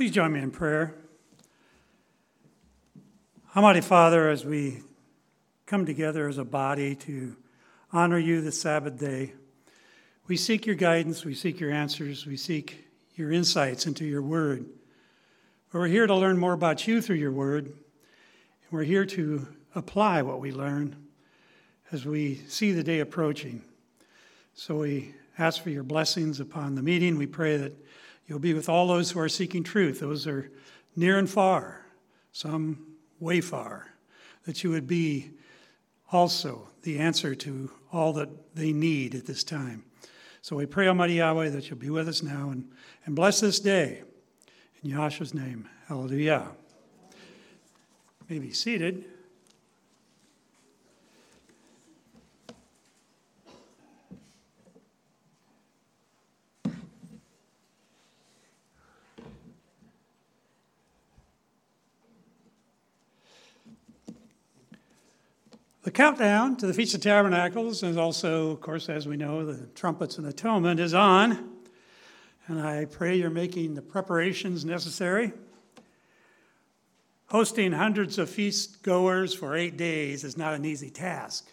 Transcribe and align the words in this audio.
Please 0.00 0.12
join 0.12 0.32
me 0.32 0.40
in 0.40 0.50
prayer. 0.50 0.94
Almighty 3.54 3.82
Father, 3.82 4.30
as 4.30 4.46
we 4.46 4.78
come 5.66 5.84
together 5.84 6.26
as 6.26 6.38
a 6.38 6.44
body 6.46 6.94
to 6.94 7.36
honor 7.92 8.16
you 8.16 8.40
this 8.40 8.58
Sabbath 8.58 8.98
day, 8.98 9.34
we 10.26 10.38
seek 10.38 10.64
your 10.64 10.74
guidance, 10.74 11.26
we 11.26 11.34
seek 11.34 11.60
your 11.60 11.70
answers, 11.70 12.24
we 12.24 12.38
seek 12.38 12.88
your 13.14 13.30
insights 13.30 13.86
into 13.86 14.06
your 14.06 14.22
word. 14.22 14.64
We're 15.70 15.86
here 15.86 16.06
to 16.06 16.14
learn 16.14 16.38
more 16.38 16.54
about 16.54 16.88
you 16.88 17.02
through 17.02 17.16
your 17.16 17.32
word, 17.32 17.66
and 17.66 17.74
we're 18.70 18.84
here 18.84 19.04
to 19.04 19.48
apply 19.74 20.22
what 20.22 20.40
we 20.40 20.50
learn 20.50 20.96
as 21.92 22.06
we 22.06 22.36
see 22.48 22.72
the 22.72 22.82
day 22.82 23.00
approaching. 23.00 23.62
So 24.54 24.78
we 24.78 25.14
ask 25.36 25.62
for 25.62 25.68
your 25.68 25.82
blessings 25.82 26.40
upon 26.40 26.74
the 26.74 26.82
meeting. 26.82 27.18
We 27.18 27.26
pray 27.26 27.58
that 27.58 27.74
you'll 28.30 28.38
be 28.38 28.54
with 28.54 28.68
all 28.68 28.86
those 28.86 29.10
who 29.10 29.18
are 29.18 29.28
seeking 29.28 29.64
truth. 29.64 29.98
Those 29.98 30.24
are 30.28 30.52
near 30.94 31.18
and 31.18 31.28
far, 31.28 31.84
some 32.30 32.86
way 33.18 33.40
far, 33.40 33.92
that 34.44 34.62
you 34.62 34.70
would 34.70 34.86
be 34.86 35.32
also 36.12 36.68
the 36.82 37.00
answer 37.00 37.34
to 37.34 37.72
all 37.92 38.12
that 38.12 38.54
they 38.54 38.72
need 38.72 39.16
at 39.16 39.26
this 39.26 39.42
time. 39.42 39.84
So 40.42 40.54
we 40.54 40.64
pray, 40.64 40.86
Almighty 40.86 41.14
Yahweh, 41.14 41.48
that 41.48 41.68
you'll 41.68 41.80
be 41.80 41.90
with 41.90 42.08
us 42.08 42.22
now 42.22 42.50
and, 42.50 42.70
and 43.04 43.16
bless 43.16 43.40
this 43.40 43.58
day. 43.58 44.04
In 44.84 44.90
Yahshua's 44.90 45.34
name, 45.34 45.68
hallelujah. 45.88 46.52
You 47.10 48.26
may 48.28 48.38
be 48.38 48.52
seated. 48.52 49.06
The 65.82 65.90
countdown 65.90 66.56
to 66.56 66.66
the 66.66 66.74
Feast 66.74 66.94
of 66.94 67.00
Tabernacles, 67.00 67.82
and 67.82 67.98
also, 67.98 68.50
of 68.50 68.60
course, 68.60 68.90
as 68.90 69.08
we 69.08 69.16
know, 69.16 69.46
the 69.46 69.64
trumpets 69.68 70.18
and 70.18 70.26
atonement 70.26 70.78
is 70.78 70.92
on. 70.92 71.56
And 72.48 72.60
I 72.60 72.84
pray 72.84 73.16
you're 73.16 73.30
making 73.30 73.76
the 73.76 73.80
preparations 73.80 74.62
necessary. 74.62 75.32
Hosting 77.28 77.72
hundreds 77.72 78.18
of 78.18 78.28
feast 78.28 78.82
goers 78.82 79.32
for 79.32 79.56
eight 79.56 79.78
days 79.78 80.22
is 80.22 80.36
not 80.36 80.52
an 80.52 80.66
easy 80.66 80.90
task. 80.90 81.48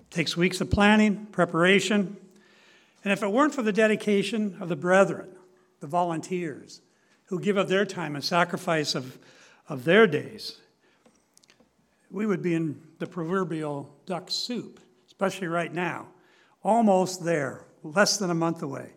It 0.00 0.10
takes 0.10 0.36
weeks 0.36 0.60
of 0.60 0.70
planning, 0.70 1.26
preparation. 1.26 2.16
And 3.04 3.12
if 3.12 3.22
it 3.22 3.30
weren't 3.30 3.54
for 3.54 3.62
the 3.62 3.72
dedication 3.72 4.56
of 4.60 4.68
the 4.68 4.76
brethren, 4.76 5.28
the 5.78 5.86
volunteers, 5.86 6.80
who 7.26 7.38
give 7.38 7.56
up 7.56 7.68
their 7.68 7.84
time 7.84 8.16
and 8.16 8.24
sacrifice 8.24 8.96
of, 8.96 9.16
of 9.68 9.84
their 9.84 10.08
days, 10.08 10.58
we 12.10 12.26
would 12.26 12.42
be 12.42 12.54
in 12.54 12.80
the 12.98 13.06
proverbial 13.06 13.94
duck 14.06 14.30
soup, 14.30 14.80
especially 15.06 15.48
right 15.48 15.72
now. 15.72 16.06
Almost 16.62 17.24
there, 17.24 17.64
less 17.82 18.16
than 18.16 18.30
a 18.30 18.34
month 18.34 18.62
away. 18.62 18.92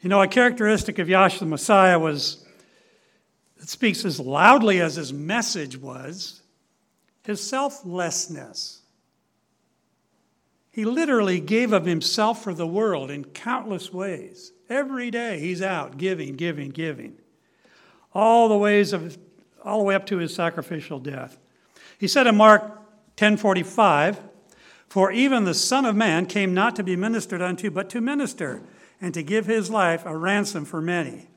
You 0.00 0.08
know, 0.08 0.22
a 0.22 0.28
characteristic 0.28 0.98
of 0.98 1.08
Yahshua 1.08 1.40
the 1.40 1.46
Messiah 1.46 1.98
was, 1.98 2.44
it 3.60 3.68
speaks 3.68 4.04
as 4.04 4.20
loudly 4.20 4.80
as 4.80 4.96
his 4.96 5.12
message 5.12 5.76
was, 5.76 6.42
his 7.24 7.46
selflessness. 7.46 8.82
He 10.70 10.84
literally 10.84 11.40
gave 11.40 11.72
of 11.72 11.84
himself 11.84 12.42
for 12.42 12.54
the 12.54 12.66
world 12.66 13.10
in 13.10 13.24
countless 13.24 13.92
ways. 13.92 14.52
Every 14.68 15.10
day 15.10 15.40
he's 15.40 15.60
out 15.60 15.98
giving, 15.98 16.36
giving, 16.36 16.70
giving. 16.70 17.16
All 18.14 18.48
the 18.48 18.56
ways 18.56 18.92
of 18.92 19.18
all 19.64 19.78
the 19.78 19.84
way 19.84 19.94
up 19.94 20.06
to 20.06 20.18
his 20.18 20.34
sacrificial 20.34 21.00
death. 21.00 21.36
He 21.98 22.08
said 22.08 22.26
in 22.26 22.36
Mark 22.36 22.62
10:45, 23.16 24.20
"For 24.88 25.12
even 25.12 25.44
the 25.44 25.54
Son 25.54 25.84
of 25.84 25.96
Man 25.96 26.24
came 26.26 26.54
not 26.54 26.76
to 26.76 26.84
be 26.84 26.96
ministered 26.96 27.42
unto, 27.42 27.70
but 27.70 27.90
to 27.90 28.00
minister, 28.00 28.62
and 29.00 29.12
to 29.14 29.22
give 29.22 29.46
his 29.46 29.68
life 29.68 30.06
a 30.06 30.16
ransom 30.16 30.64
for 30.64 30.80
many." 30.80 31.28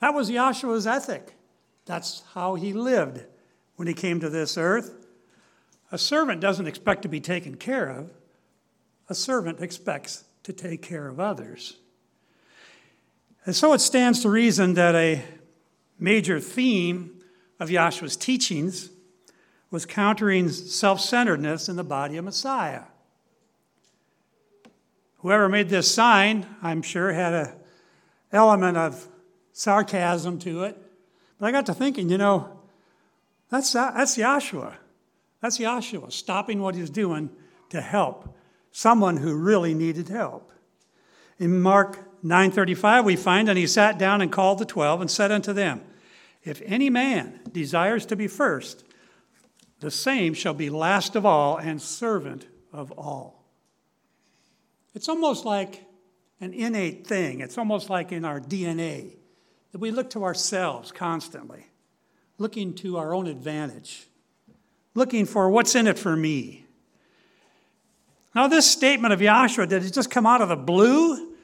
That 0.00 0.14
was 0.14 0.30
Yahshua's 0.30 0.86
ethic. 0.86 1.36
That's 1.84 2.22
how 2.34 2.56
he 2.56 2.72
lived 2.72 3.24
when 3.76 3.88
he 3.88 3.94
came 3.94 4.20
to 4.20 4.28
this 4.28 4.58
earth. 4.58 4.92
A 5.90 5.98
servant 5.98 6.40
doesn't 6.40 6.66
expect 6.66 7.02
to 7.02 7.08
be 7.08 7.20
taken 7.20 7.56
care 7.56 7.88
of. 7.88 8.10
A 9.08 9.14
servant 9.14 9.60
expects 9.60 10.24
to 10.42 10.52
take 10.52 10.82
care 10.82 11.06
of 11.06 11.20
others. 11.20 11.78
And 13.44 13.54
so 13.54 13.72
it 13.72 13.80
stands 13.80 14.22
to 14.22 14.30
reason 14.30 14.74
that 14.74 14.94
a 14.94 15.24
major 15.98 16.40
theme 16.40 17.20
of 17.60 17.70
Yahshua's 17.70 18.16
teachings 18.16 18.90
was 19.72 19.86
countering 19.86 20.50
self 20.50 21.00
centeredness 21.00 21.68
in 21.68 21.74
the 21.74 21.82
body 21.82 22.16
of 22.18 22.24
Messiah. 22.24 22.82
Whoever 25.18 25.48
made 25.48 25.68
this 25.70 25.92
sign, 25.92 26.46
I'm 26.62 26.82
sure, 26.82 27.12
had 27.12 27.32
an 27.32 27.52
element 28.30 28.76
of 28.76 29.08
sarcasm 29.52 30.38
to 30.40 30.64
it. 30.64 30.76
But 31.38 31.46
I 31.46 31.52
got 31.52 31.66
to 31.66 31.74
thinking, 31.74 32.10
you 32.10 32.18
know, 32.18 32.60
that's, 33.48 33.72
that's 33.72 34.16
Yahshua. 34.16 34.74
That's 35.40 35.58
Yahshua 35.58 36.12
stopping 36.12 36.60
what 36.60 36.74
he's 36.74 36.90
doing 36.90 37.30
to 37.70 37.80
help 37.80 38.36
someone 38.72 39.16
who 39.18 39.34
really 39.34 39.74
needed 39.74 40.08
help. 40.08 40.50
In 41.38 41.60
Mark 41.60 41.98
9:35 42.24 43.04
we 43.04 43.16
find 43.16 43.48
and 43.48 43.58
he 43.58 43.66
sat 43.66 43.98
down 43.98 44.20
and 44.20 44.30
called 44.30 44.58
the 44.58 44.64
12 44.64 45.00
and 45.00 45.10
said 45.10 45.32
unto 45.32 45.52
them, 45.52 45.82
if 46.44 46.62
any 46.64 46.90
man 46.90 47.40
desires 47.52 48.06
to 48.06 48.16
be 48.16 48.28
first, 48.28 48.84
the 49.82 49.90
same 49.90 50.32
shall 50.32 50.54
be 50.54 50.70
last 50.70 51.16
of 51.16 51.26
all 51.26 51.56
and 51.56 51.82
servant 51.82 52.46
of 52.72 52.92
all. 52.92 53.44
It's 54.94 55.08
almost 55.08 55.44
like 55.44 55.84
an 56.40 56.54
innate 56.54 57.04
thing. 57.04 57.40
It's 57.40 57.58
almost 57.58 57.90
like 57.90 58.12
in 58.12 58.24
our 58.24 58.40
DNA 58.40 59.16
that 59.72 59.78
we 59.78 59.90
look 59.90 60.10
to 60.10 60.22
ourselves 60.22 60.92
constantly, 60.92 61.66
looking 62.38 62.74
to 62.74 62.96
our 62.96 63.12
own 63.12 63.26
advantage, 63.26 64.06
looking 64.94 65.26
for 65.26 65.50
what's 65.50 65.74
in 65.74 65.88
it 65.88 65.98
for 65.98 66.14
me. 66.14 66.64
Now, 68.34 68.46
this 68.46 68.70
statement 68.70 69.12
of 69.12 69.18
Yahshua, 69.18 69.68
did 69.68 69.84
it 69.84 69.92
just 69.92 70.10
come 70.10 70.26
out 70.26 70.40
of 70.40 70.48
the 70.48 70.56
blue? 70.56 71.34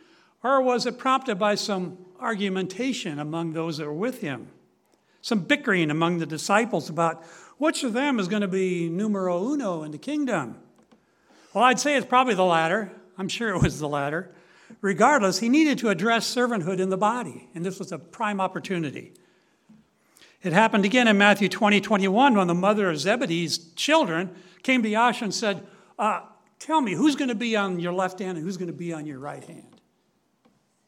Or 0.44 0.62
was 0.62 0.86
it 0.86 0.96
prompted 0.96 1.40
by 1.40 1.56
some 1.56 1.98
argumentation 2.20 3.18
among 3.18 3.52
those 3.52 3.78
that 3.78 3.86
were 3.86 3.92
with 3.92 4.20
him? 4.20 4.48
Some 5.22 5.40
bickering 5.40 5.90
among 5.90 6.18
the 6.18 6.26
disciples 6.26 6.88
about 6.88 7.24
which 7.58 7.84
of 7.84 7.92
them 7.92 8.18
is 8.18 8.28
going 8.28 8.42
to 8.42 8.48
be 8.48 8.88
numero 8.88 9.52
uno 9.52 9.82
in 9.82 9.90
the 9.90 9.98
kingdom? 9.98 10.56
Well, 11.52 11.64
I'd 11.64 11.80
say 11.80 11.96
it's 11.96 12.06
probably 12.06 12.34
the 12.34 12.44
latter. 12.44 12.92
I'm 13.16 13.28
sure 13.28 13.50
it 13.50 13.62
was 13.62 13.78
the 13.78 13.88
latter. 13.88 14.34
Regardless, 14.80 15.38
he 15.40 15.48
needed 15.48 15.78
to 15.78 15.88
address 15.88 16.32
servanthood 16.32 16.78
in 16.78 16.88
the 16.88 16.96
body, 16.96 17.48
and 17.54 17.64
this 17.64 17.78
was 17.78 17.90
a 17.90 17.98
prime 17.98 18.40
opportunity. 18.40 19.12
It 20.42 20.52
happened 20.52 20.84
again 20.84 21.08
in 21.08 21.18
Matthew 21.18 21.48
20, 21.48 21.80
21, 21.80 22.36
when 22.36 22.46
the 22.46 22.54
mother 22.54 22.90
of 22.90 22.98
Zebedee's 22.98 23.58
children 23.74 24.30
came 24.62 24.82
to 24.82 24.88
Yahshua 24.88 25.22
and 25.22 25.34
said, 25.34 25.66
uh, 25.98 26.20
Tell 26.58 26.80
me, 26.80 26.92
who's 26.92 27.14
going 27.14 27.28
to 27.28 27.36
be 27.36 27.56
on 27.56 27.78
your 27.78 27.92
left 27.92 28.18
hand 28.18 28.36
and 28.36 28.44
who's 28.44 28.56
going 28.56 28.70
to 28.70 28.76
be 28.76 28.92
on 28.92 29.06
your 29.06 29.20
right 29.20 29.44
hand? 29.44 29.80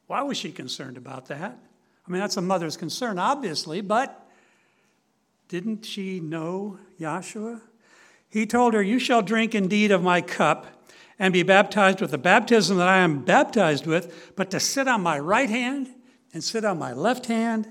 Why 0.07 0.21
was 0.21 0.37
she 0.37 0.51
concerned 0.51 0.97
about 0.97 1.27
that? 1.27 1.57
I 2.05 2.11
mean, 2.11 2.19
that's 2.19 2.35
a 2.35 2.41
mother's 2.41 2.75
concern, 2.75 3.17
obviously, 3.17 3.79
but 3.79 4.20
didn't 5.51 5.85
she 5.85 6.21
know 6.21 6.79
Yahshua? 6.97 7.59
He 8.29 8.45
told 8.45 8.73
her, 8.73 8.81
You 8.81 8.99
shall 8.99 9.21
drink 9.21 9.53
indeed 9.53 9.91
of 9.91 10.01
my 10.01 10.21
cup 10.21 10.87
and 11.19 11.33
be 11.33 11.43
baptized 11.43 11.99
with 11.99 12.11
the 12.11 12.17
baptism 12.17 12.77
that 12.77 12.87
I 12.87 12.99
am 12.99 13.25
baptized 13.25 13.85
with, 13.85 14.31
but 14.37 14.49
to 14.51 14.61
sit 14.61 14.87
on 14.87 15.03
my 15.03 15.19
right 15.19 15.49
hand 15.49 15.89
and 16.33 16.41
sit 16.41 16.63
on 16.63 16.79
my 16.79 16.93
left 16.93 17.25
hand, 17.25 17.67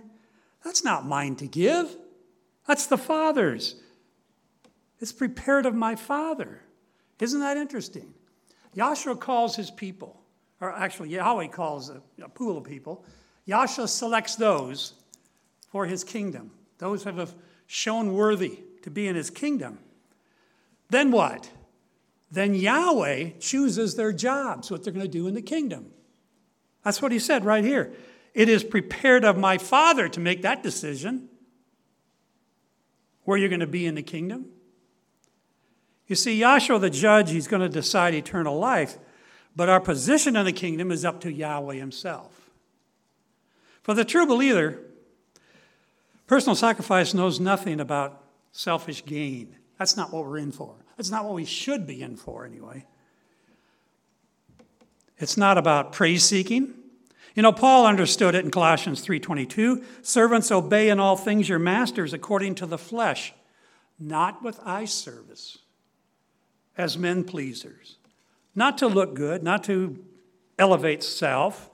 that's 0.62 0.84
not 0.84 1.06
mine 1.06 1.36
to 1.36 1.46
give. 1.46 1.96
That's 2.68 2.86
the 2.86 2.98
Father's. 2.98 3.76
It's 5.00 5.12
prepared 5.12 5.64
of 5.64 5.74
my 5.74 5.96
Father. 5.96 6.60
Isn't 7.18 7.40
that 7.40 7.56
interesting? 7.56 8.12
Yahshua 8.76 9.18
calls 9.18 9.56
his 9.56 9.70
people, 9.70 10.20
or 10.60 10.70
actually, 10.70 11.08
Yahweh 11.08 11.46
calls 11.46 11.88
a, 11.88 12.02
a 12.22 12.28
pool 12.28 12.58
of 12.58 12.64
people. 12.64 13.06
Yahshua 13.48 13.88
selects 13.88 14.36
those 14.36 14.92
for 15.70 15.86
his 15.86 16.04
kingdom, 16.04 16.50
those 16.76 17.04
have 17.04 17.34
shown 17.70 18.12
worthy 18.14 18.58
to 18.82 18.90
be 18.90 19.06
in 19.06 19.14
his 19.14 19.30
kingdom, 19.30 19.78
then 20.88 21.12
what? 21.12 21.48
Then 22.28 22.52
Yahweh 22.52 23.30
chooses 23.38 23.94
their 23.94 24.12
jobs, 24.12 24.72
what 24.72 24.82
they're 24.82 24.92
going 24.92 25.06
to 25.06 25.10
do 25.10 25.28
in 25.28 25.34
the 25.34 25.42
kingdom. 25.42 25.92
That's 26.84 27.00
what 27.00 27.12
he 27.12 27.20
said 27.20 27.44
right 27.44 27.62
here. 27.62 27.92
It 28.34 28.48
is 28.48 28.64
prepared 28.64 29.24
of 29.24 29.38
my 29.38 29.56
Father 29.56 30.08
to 30.08 30.18
make 30.18 30.42
that 30.42 30.64
decision 30.64 31.28
where 33.22 33.38
you're 33.38 33.48
going 33.48 33.60
to 33.60 33.68
be 33.68 33.86
in 33.86 33.94
the 33.94 34.02
kingdom. 34.02 34.46
You 36.08 36.16
see, 36.16 36.40
Yahshua 36.40 36.80
the 36.80 36.90
judge, 36.90 37.30
he's 37.30 37.46
going 37.46 37.62
to 37.62 37.68
decide 37.68 38.14
eternal 38.14 38.58
life, 38.58 38.98
but 39.54 39.68
our 39.68 39.80
position 39.80 40.34
in 40.34 40.44
the 40.44 40.52
kingdom 40.52 40.90
is 40.90 41.04
up 41.04 41.20
to 41.20 41.32
Yahweh 41.32 41.76
himself. 41.76 42.50
For 43.82 43.94
the 43.94 44.04
true 44.04 44.26
believer, 44.26 44.80
personal 46.30 46.54
sacrifice 46.54 47.12
knows 47.12 47.40
nothing 47.40 47.80
about 47.80 48.22
selfish 48.52 49.04
gain. 49.04 49.56
That's 49.80 49.96
not 49.96 50.12
what 50.12 50.24
we're 50.24 50.38
in 50.38 50.52
for. 50.52 50.76
That's 50.96 51.10
not 51.10 51.24
what 51.24 51.34
we 51.34 51.44
should 51.44 51.88
be 51.88 52.02
in 52.02 52.14
for, 52.14 52.46
anyway. 52.46 52.86
It's 55.18 55.36
not 55.36 55.58
about 55.58 55.90
praise 55.90 56.22
seeking. 56.22 56.72
You 57.34 57.42
know, 57.42 57.50
Paul 57.50 57.84
understood 57.84 58.36
it 58.36 58.44
in 58.44 58.52
Colossians 58.52 59.04
3:22, 59.04 59.84
servants 60.02 60.52
obey 60.52 60.88
in 60.88 61.00
all 61.00 61.16
things 61.16 61.48
your 61.48 61.58
masters 61.58 62.12
according 62.12 62.54
to 62.56 62.66
the 62.66 62.78
flesh, 62.78 63.34
not 63.98 64.40
with 64.40 64.60
eye 64.64 64.84
service 64.84 65.58
as 66.78 66.96
men 66.96 67.24
pleasers, 67.24 67.96
not 68.54 68.78
to 68.78 68.86
look 68.86 69.14
good, 69.14 69.42
not 69.42 69.64
to 69.64 69.98
elevate 70.60 71.02
self, 71.02 71.70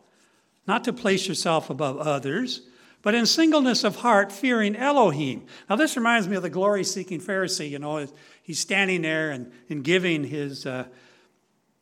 not 0.66 0.82
to 0.84 0.94
place 0.94 1.28
yourself 1.28 1.68
above 1.68 1.98
others, 1.98 2.62
but 3.06 3.14
in 3.14 3.24
singleness 3.24 3.84
of 3.84 3.94
heart, 3.94 4.32
fearing 4.32 4.74
Elohim. 4.74 5.46
Now, 5.70 5.76
this 5.76 5.96
reminds 5.96 6.26
me 6.26 6.34
of 6.34 6.42
the 6.42 6.50
glory 6.50 6.82
seeking 6.82 7.20
Pharisee. 7.20 7.70
You 7.70 7.78
know, 7.78 8.04
he's 8.42 8.58
standing 8.58 9.02
there 9.02 9.30
and, 9.30 9.52
and 9.70 9.84
giving 9.84 10.24
his 10.24 10.66
uh, 10.66 10.86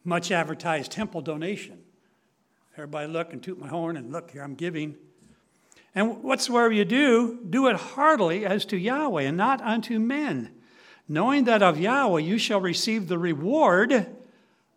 much 0.05 0.31
advertised 0.31 0.93
temple 0.93 1.23
donation. 1.23 1.79
Everybody 2.75 3.11
look 3.11 3.33
and 3.33 3.43
toot 3.43 3.59
my 3.59 3.69
horn 3.69 3.97
and 3.97 4.13
look 4.13 4.33
here, 4.33 4.43
I'm 4.43 4.55
giving. 4.55 4.97
And 5.95 6.23
whatsoever 6.23 6.71
you 6.71 6.85
do, 6.85 7.41
do 7.49 7.69
it 7.69 7.77
heartily 7.77 8.45
as 8.45 8.67
to 8.67 8.77
Yahweh 8.77 9.23
and 9.23 9.39
not 9.39 9.63
unto 9.63 9.99
men, 9.99 10.51
knowing 11.09 11.45
that 11.45 11.63
of 11.63 11.81
Yahweh 11.81 12.21
you 12.21 12.37
shall 12.37 12.61
receive 12.61 13.09
the 13.09 13.19
reward 13.19 14.15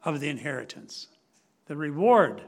of 0.06 0.22
the 0.22 0.30
inheritance. 0.30 1.08
The 1.66 1.76
reward. 1.76 2.42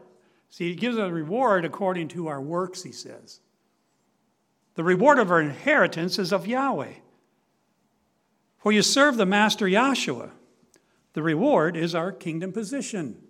See, 0.49 0.69
he 0.69 0.75
gives 0.75 0.95
a 0.95 1.11
reward 1.11 1.65
according 1.65 2.07
to 2.07 2.27
our 2.27 2.39
works, 2.39 2.83
he 2.83 2.93
says. 2.93 3.41
The 4.75 4.83
reward 4.83 5.19
of 5.19 5.31
our 5.31 5.41
inheritance 5.41 6.19
is 6.19 6.31
of 6.31 6.47
Yahweh. 6.47 6.93
For 8.59 8.71
you 8.71 8.81
serve 8.81 9.17
the 9.17 9.25
Master 9.25 9.65
Yahshua. 9.65 10.31
The 11.13 11.23
reward 11.23 11.75
is 11.75 11.95
our 11.95 12.11
kingdom 12.11 12.51
position. 12.51 13.21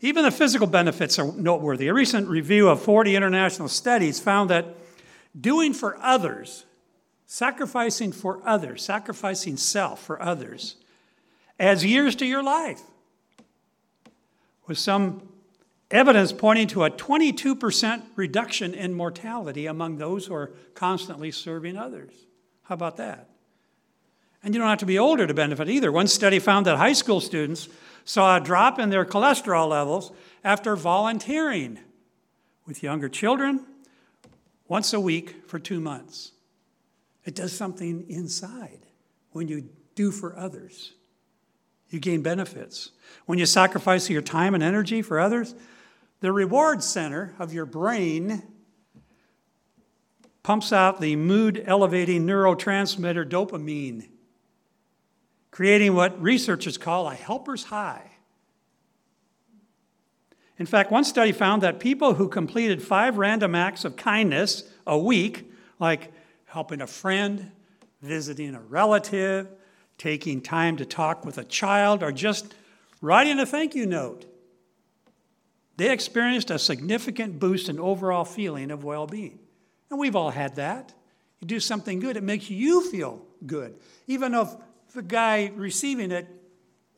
Even 0.00 0.24
the 0.24 0.30
physical 0.30 0.66
benefits 0.66 1.18
are 1.18 1.32
noteworthy. 1.32 1.88
A 1.88 1.94
recent 1.94 2.28
review 2.28 2.68
of 2.68 2.82
40 2.82 3.14
international 3.14 3.68
studies 3.68 4.18
found 4.18 4.50
that 4.50 4.76
doing 5.38 5.72
for 5.72 5.96
others, 5.98 6.64
sacrificing 7.26 8.12
for 8.12 8.40
others, 8.44 8.84
sacrificing 8.84 9.56
self 9.56 10.02
for 10.02 10.20
others, 10.20 10.76
adds 11.58 11.84
years 11.84 12.16
to 12.16 12.26
your 12.26 12.42
life. 12.42 12.82
With 14.66 14.78
some 14.78 15.31
evidence 15.92 16.32
pointing 16.32 16.66
to 16.68 16.84
a 16.84 16.90
22% 16.90 18.02
reduction 18.16 18.74
in 18.74 18.94
mortality 18.94 19.66
among 19.66 19.98
those 19.98 20.26
who 20.26 20.34
are 20.34 20.52
constantly 20.74 21.30
serving 21.30 21.76
others. 21.76 22.12
How 22.64 22.74
about 22.74 22.96
that? 22.96 23.28
And 24.42 24.54
you 24.54 24.60
don't 24.60 24.70
have 24.70 24.78
to 24.78 24.86
be 24.86 24.98
older 24.98 25.26
to 25.26 25.34
benefit 25.34 25.68
either. 25.68 25.92
One 25.92 26.08
study 26.08 26.38
found 26.38 26.66
that 26.66 26.76
high 26.76 26.94
school 26.94 27.20
students 27.20 27.68
saw 28.04 28.36
a 28.36 28.40
drop 28.40 28.78
in 28.78 28.90
their 28.90 29.04
cholesterol 29.04 29.68
levels 29.68 30.10
after 30.42 30.74
volunteering 30.74 31.78
with 32.66 32.82
younger 32.82 33.08
children 33.08 33.64
once 34.66 34.92
a 34.92 35.00
week 35.00 35.48
for 35.48 35.58
two 35.58 35.80
months. 35.80 36.32
It 37.24 37.34
does 37.34 37.56
something 37.56 38.04
inside 38.08 38.80
when 39.30 39.46
you 39.46 39.68
do 39.94 40.10
for 40.10 40.36
others. 40.36 40.94
You 41.90 42.00
gain 42.00 42.22
benefits. 42.22 42.90
When 43.26 43.38
you 43.38 43.46
sacrifice 43.46 44.08
your 44.08 44.22
time 44.22 44.54
and 44.54 44.62
energy 44.62 45.02
for 45.02 45.20
others, 45.20 45.54
the 46.22 46.32
reward 46.32 46.82
center 46.82 47.34
of 47.38 47.52
your 47.52 47.66
brain 47.66 48.42
pumps 50.42 50.72
out 50.72 51.00
the 51.00 51.16
mood 51.16 51.62
elevating 51.66 52.26
neurotransmitter 52.26 53.28
dopamine 53.28 54.08
creating 55.52 55.94
what 55.94 56.20
researchers 56.20 56.78
call 56.78 57.06
a 57.08 57.14
helper's 57.14 57.64
high. 57.64 58.10
In 60.58 60.66
fact, 60.66 60.90
one 60.90 61.04
study 61.04 61.30
found 61.30 61.62
that 61.62 61.78
people 61.78 62.14
who 62.14 62.28
completed 62.28 62.82
five 62.82 63.18
random 63.18 63.54
acts 63.54 63.84
of 63.84 63.96
kindness 63.96 64.64
a 64.86 64.98
week, 64.98 65.52
like 65.78 66.10
helping 66.46 66.80
a 66.80 66.86
friend, 66.86 67.52
visiting 68.00 68.54
a 68.54 68.60
relative, 68.60 69.48
taking 69.98 70.40
time 70.40 70.76
to 70.78 70.86
talk 70.86 71.24
with 71.24 71.36
a 71.36 71.44
child, 71.44 72.02
or 72.02 72.12
just 72.12 72.54
writing 73.00 73.38
a 73.38 73.44
thank 73.44 73.74
you 73.74 73.86
note, 73.86 74.24
they 75.76 75.90
experienced 75.90 76.50
a 76.50 76.58
significant 76.58 77.38
boost 77.38 77.68
in 77.68 77.78
overall 77.78 78.24
feeling 78.24 78.70
of 78.70 78.84
well 78.84 79.06
being. 79.06 79.38
And 79.90 79.98
we've 79.98 80.16
all 80.16 80.30
had 80.30 80.56
that. 80.56 80.92
You 81.40 81.46
do 81.46 81.60
something 81.60 81.98
good, 82.00 82.16
it 82.16 82.22
makes 82.22 82.50
you 82.50 82.88
feel 82.90 83.24
good. 83.46 83.74
Even 84.06 84.34
if 84.34 84.48
the 84.94 85.02
guy 85.02 85.50
receiving 85.54 86.10
it, 86.10 86.28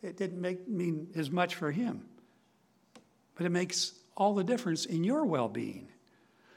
it 0.02 0.16
didn't 0.16 0.40
make, 0.40 0.68
mean 0.68 1.08
as 1.14 1.30
much 1.30 1.54
for 1.54 1.70
him. 1.70 2.04
But 3.36 3.46
it 3.46 3.50
makes 3.50 3.94
all 4.16 4.34
the 4.34 4.44
difference 4.44 4.84
in 4.84 5.02
your 5.02 5.24
well 5.24 5.48
being. 5.48 5.88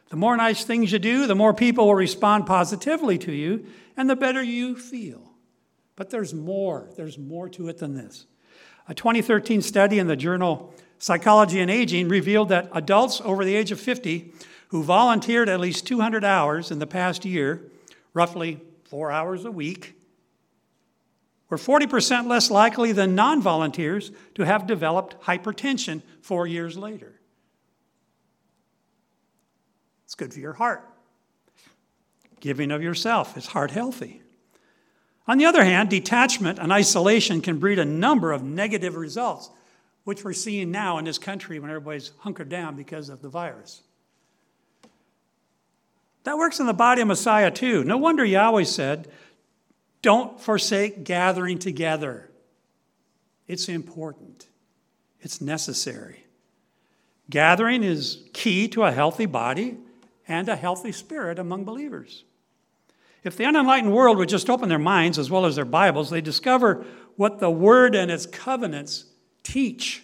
The 0.09 0.15
more 0.15 0.37
nice 0.37 0.63
things 0.63 0.91
you 0.91 0.99
do, 0.99 1.27
the 1.27 1.35
more 1.35 1.53
people 1.53 1.87
will 1.87 1.95
respond 1.95 2.45
positively 2.45 3.17
to 3.19 3.31
you, 3.31 3.65
and 3.95 4.09
the 4.09 4.15
better 4.15 4.41
you 4.41 4.75
feel. 4.75 5.31
But 5.95 6.09
there's 6.09 6.33
more. 6.33 6.89
There's 6.95 7.17
more 7.17 7.49
to 7.49 7.67
it 7.67 7.79
than 7.79 7.95
this. 7.95 8.25
A 8.87 8.93
2013 8.93 9.61
study 9.61 9.99
in 9.99 10.07
the 10.07 10.15
journal 10.15 10.73
Psychology 10.99 11.59
and 11.59 11.69
Aging 11.69 12.09
revealed 12.09 12.49
that 12.49 12.69
adults 12.73 13.21
over 13.23 13.45
the 13.45 13.55
age 13.55 13.71
of 13.71 13.79
50 13.79 14.33
who 14.69 14.83
volunteered 14.83 15.49
at 15.49 15.59
least 15.59 15.85
200 15.87 16.23
hours 16.23 16.71
in 16.71 16.79
the 16.79 16.87
past 16.87 17.23
year, 17.23 17.69
roughly 18.13 18.59
four 18.85 19.11
hours 19.11 19.45
a 19.45 19.51
week, 19.51 19.93
were 21.49 21.57
40% 21.57 22.27
less 22.27 22.51
likely 22.51 22.91
than 22.91 23.15
non 23.15 23.41
volunteers 23.41 24.11
to 24.35 24.43
have 24.43 24.67
developed 24.67 25.21
hypertension 25.21 26.01
four 26.21 26.47
years 26.47 26.77
later. 26.77 27.21
It's 30.05 30.15
good 30.15 30.33
for 30.33 30.39
your 30.39 30.53
heart. 30.53 30.83
Giving 32.39 32.71
of 32.71 32.81
yourself 32.81 33.37
is 33.37 33.47
heart 33.47 33.71
healthy. 33.71 34.21
On 35.27 35.37
the 35.37 35.45
other 35.45 35.63
hand, 35.63 35.89
detachment 35.89 36.57
and 36.57 36.71
isolation 36.71 37.41
can 37.41 37.59
breed 37.59 37.79
a 37.79 37.85
number 37.85 38.31
of 38.31 38.43
negative 38.43 38.95
results, 38.95 39.49
which 40.05 40.23
we're 40.23 40.33
seeing 40.33 40.71
now 40.71 40.97
in 40.97 41.05
this 41.05 41.17
country 41.17 41.59
when 41.59 41.69
everybody's 41.69 42.11
hunkered 42.19 42.49
down 42.49 42.75
because 42.75 43.09
of 43.09 43.21
the 43.21 43.27
virus. 43.27 43.81
That 46.23 46.37
works 46.37 46.59
in 46.59 46.65
the 46.65 46.73
body 46.73 47.01
of 47.01 47.07
Messiah 47.07 47.51
too. 47.51 47.83
No 47.83 47.97
wonder 47.97 48.23
Yahweh 48.23 48.63
said, 48.63 49.09
don't 50.01 50.39
forsake 50.39 51.03
gathering 51.03 51.59
together. 51.59 52.29
It's 53.47 53.67
important, 53.67 54.47
it's 55.21 55.41
necessary. 55.41 56.25
Gathering 57.29 57.83
is 57.83 58.23
key 58.33 58.67
to 58.69 58.83
a 58.83 58.91
healthy 58.91 59.25
body 59.25 59.77
and 60.27 60.47
a 60.47 60.55
healthy 60.55 60.91
spirit 60.91 61.39
among 61.39 61.65
believers. 61.65 62.23
If 63.27 63.35
the 63.35 63.43
unenlightened 63.43 63.93
world 63.93 64.17
would 64.19 64.29
just 64.29 64.49
open 64.49 64.69
their 64.69 64.79
minds 64.79 65.19
as 65.19 65.29
well 65.29 65.45
as 65.45 65.57
their 65.57 65.65
Bibles, 65.65 66.09
they 66.09 66.21
discover 66.21 66.85
what 67.17 67.39
the 67.39 67.51
Word 67.51 67.93
and 67.93 68.09
its 68.09 68.25
covenants 68.25 69.03
teach 69.43 70.01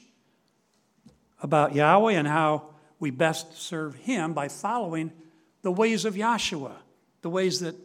about 1.41 1.73
Yahweh 1.73 2.11
and 2.15 2.27
how 2.27 2.73
we 2.99 3.11
best 3.11 3.57
serve 3.57 3.95
Him 3.95 4.33
by 4.33 4.49
following 4.49 5.13
the 5.61 5.71
ways 5.71 6.03
of 6.03 6.15
Yahshua, 6.15 6.73
the 7.21 7.29
ways 7.29 7.61
that 7.61 7.75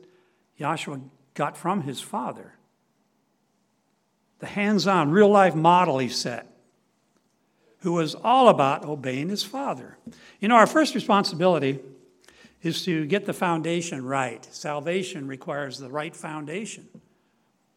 Yahshua 0.59 1.01
got 1.35 1.57
from 1.57 1.83
his 1.83 2.01
father. 2.01 2.55
The 4.41 4.47
hands 4.47 4.89
on, 4.89 5.13
real 5.13 5.29
life 5.29 5.55
model 5.55 5.99
he 5.99 6.09
set, 6.09 6.49
who 7.83 7.93
was 7.93 8.17
all 8.17 8.49
about 8.49 8.85
obeying 8.85 9.29
his 9.29 9.45
father. 9.45 9.99
You 10.41 10.49
know, 10.49 10.57
our 10.57 10.67
first 10.67 10.97
responsibility 10.97 11.79
is 12.63 12.85
to 12.85 13.07
get 13.07 13.27
the 13.27 13.33
foundation 13.33 14.05
right. 14.05 14.47
Salvation 14.51 15.27
requires 15.29 15.79
the 15.79 15.89
right 15.89 16.15
foundation, 16.15 16.89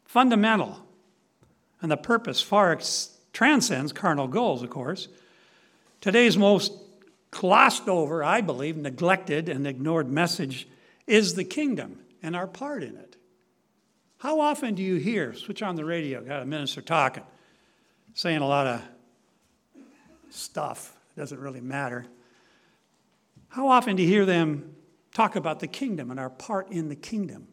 fundamental. 0.05 0.85
And 1.81 1.91
the 1.91 1.97
purpose 1.97 2.41
far 2.41 2.79
transcends 3.33 3.91
carnal 3.91 4.27
goals, 4.27 4.63
of 4.63 4.69
course. 4.69 5.07
Today's 5.99 6.37
most 6.37 6.73
glossed 7.31 7.87
over, 7.87 8.23
I 8.23 8.41
believe, 8.41 8.77
neglected 8.77 9.49
and 9.49 9.65
ignored 9.65 10.11
message 10.11 10.67
is 11.07 11.35
the 11.35 11.43
kingdom 11.43 11.99
and 12.21 12.35
our 12.35 12.47
part 12.47 12.83
in 12.83 12.95
it. 12.95 13.15
How 14.17 14.39
often 14.39 14.75
do 14.75 14.83
you 14.83 14.97
hear, 14.97 15.33
switch 15.33 15.63
on 15.63 15.75
the 15.75 15.85
radio, 15.85 16.21
got 16.21 16.43
a 16.43 16.45
minister 16.45 16.81
talking, 16.81 17.23
saying 18.13 18.41
a 18.41 18.47
lot 18.47 18.67
of 18.67 18.81
stuff, 20.29 20.95
doesn't 21.17 21.39
really 21.39 21.61
matter. 21.61 22.05
How 23.49 23.67
often 23.67 23.95
do 23.95 24.03
you 24.03 24.09
hear 24.09 24.25
them 24.25 24.70
talk 25.13 25.35
about 25.35 25.59
the 25.59 25.67
kingdom 25.67 26.11
and 26.11 26.19
our 26.19 26.29
part 26.29 26.71
in 26.71 26.89
the 26.89 26.95
kingdom? 26.95 27.47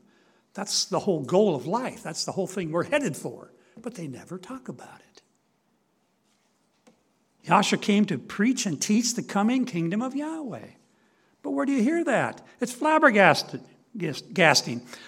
That's 0.54 0.86
the 0.86 1.00
whole 1.00 1.22
goal 1.22 1.54
of 1.54 1.66
life. 1.66 2.02
That's 2.02 2.24
the 2.24 2.32
whole 2.32 2.46
thing 2.46 2.72
we're 2.72 2.84
headed 2.84 3.16
for. 3.16 3.52
But 3.80 3.94
they 3.94 4.08
never 4.08 4.38
talk 4.38 4.68
about 4.68 5.00
it. 5.00 5.22
Yahshua 7.46 7.80
came 7.80 8.04
to 8.06 8.18
preach 8.18 8.66
and 8.66 8.80
teach 8.80 9.14
the 9.14 9.22
coming 9.22 9.64
kingdom 9.64 10.02
of 10.02 10.16
Yahweh. 10.16 10.66
But 11.42 11.52
where 11.52 11.64
do 11.64 11.72
you 11.72 11.82
hear 11.82 12.04
that? 12.04 12.44
It's 12.60 12.74
flabbergasting. 12.74 13.62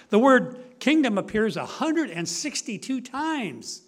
The 0.08 0.18
word 0.18 0.56
kingdom 0.78 1.18
appears 1.18 1.56
162 1.56 3.00
times 3.00 3.82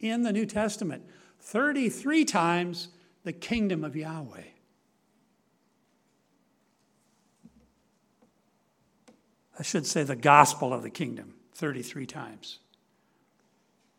in 0.00 0.22
the 0.22 0.32
New 0.32 0.46
Testament, 0.46 1.04
33 1.40 2.24
times 2.24 2.88
the 3.22 3.32
kingdom 3.32 3.84
of 3.84 3.94
Yahweh. 3.94 4.42
I 9.58 9.62
should 9.62 9.86
say 9.86 10.02
the 10.02 10.16
gospel 10.16 10.72
of 10.72 10.82
the 10.82 10.90
kingdom 10.90 11.34
33 11.54 12.06
times. 12.06 12.58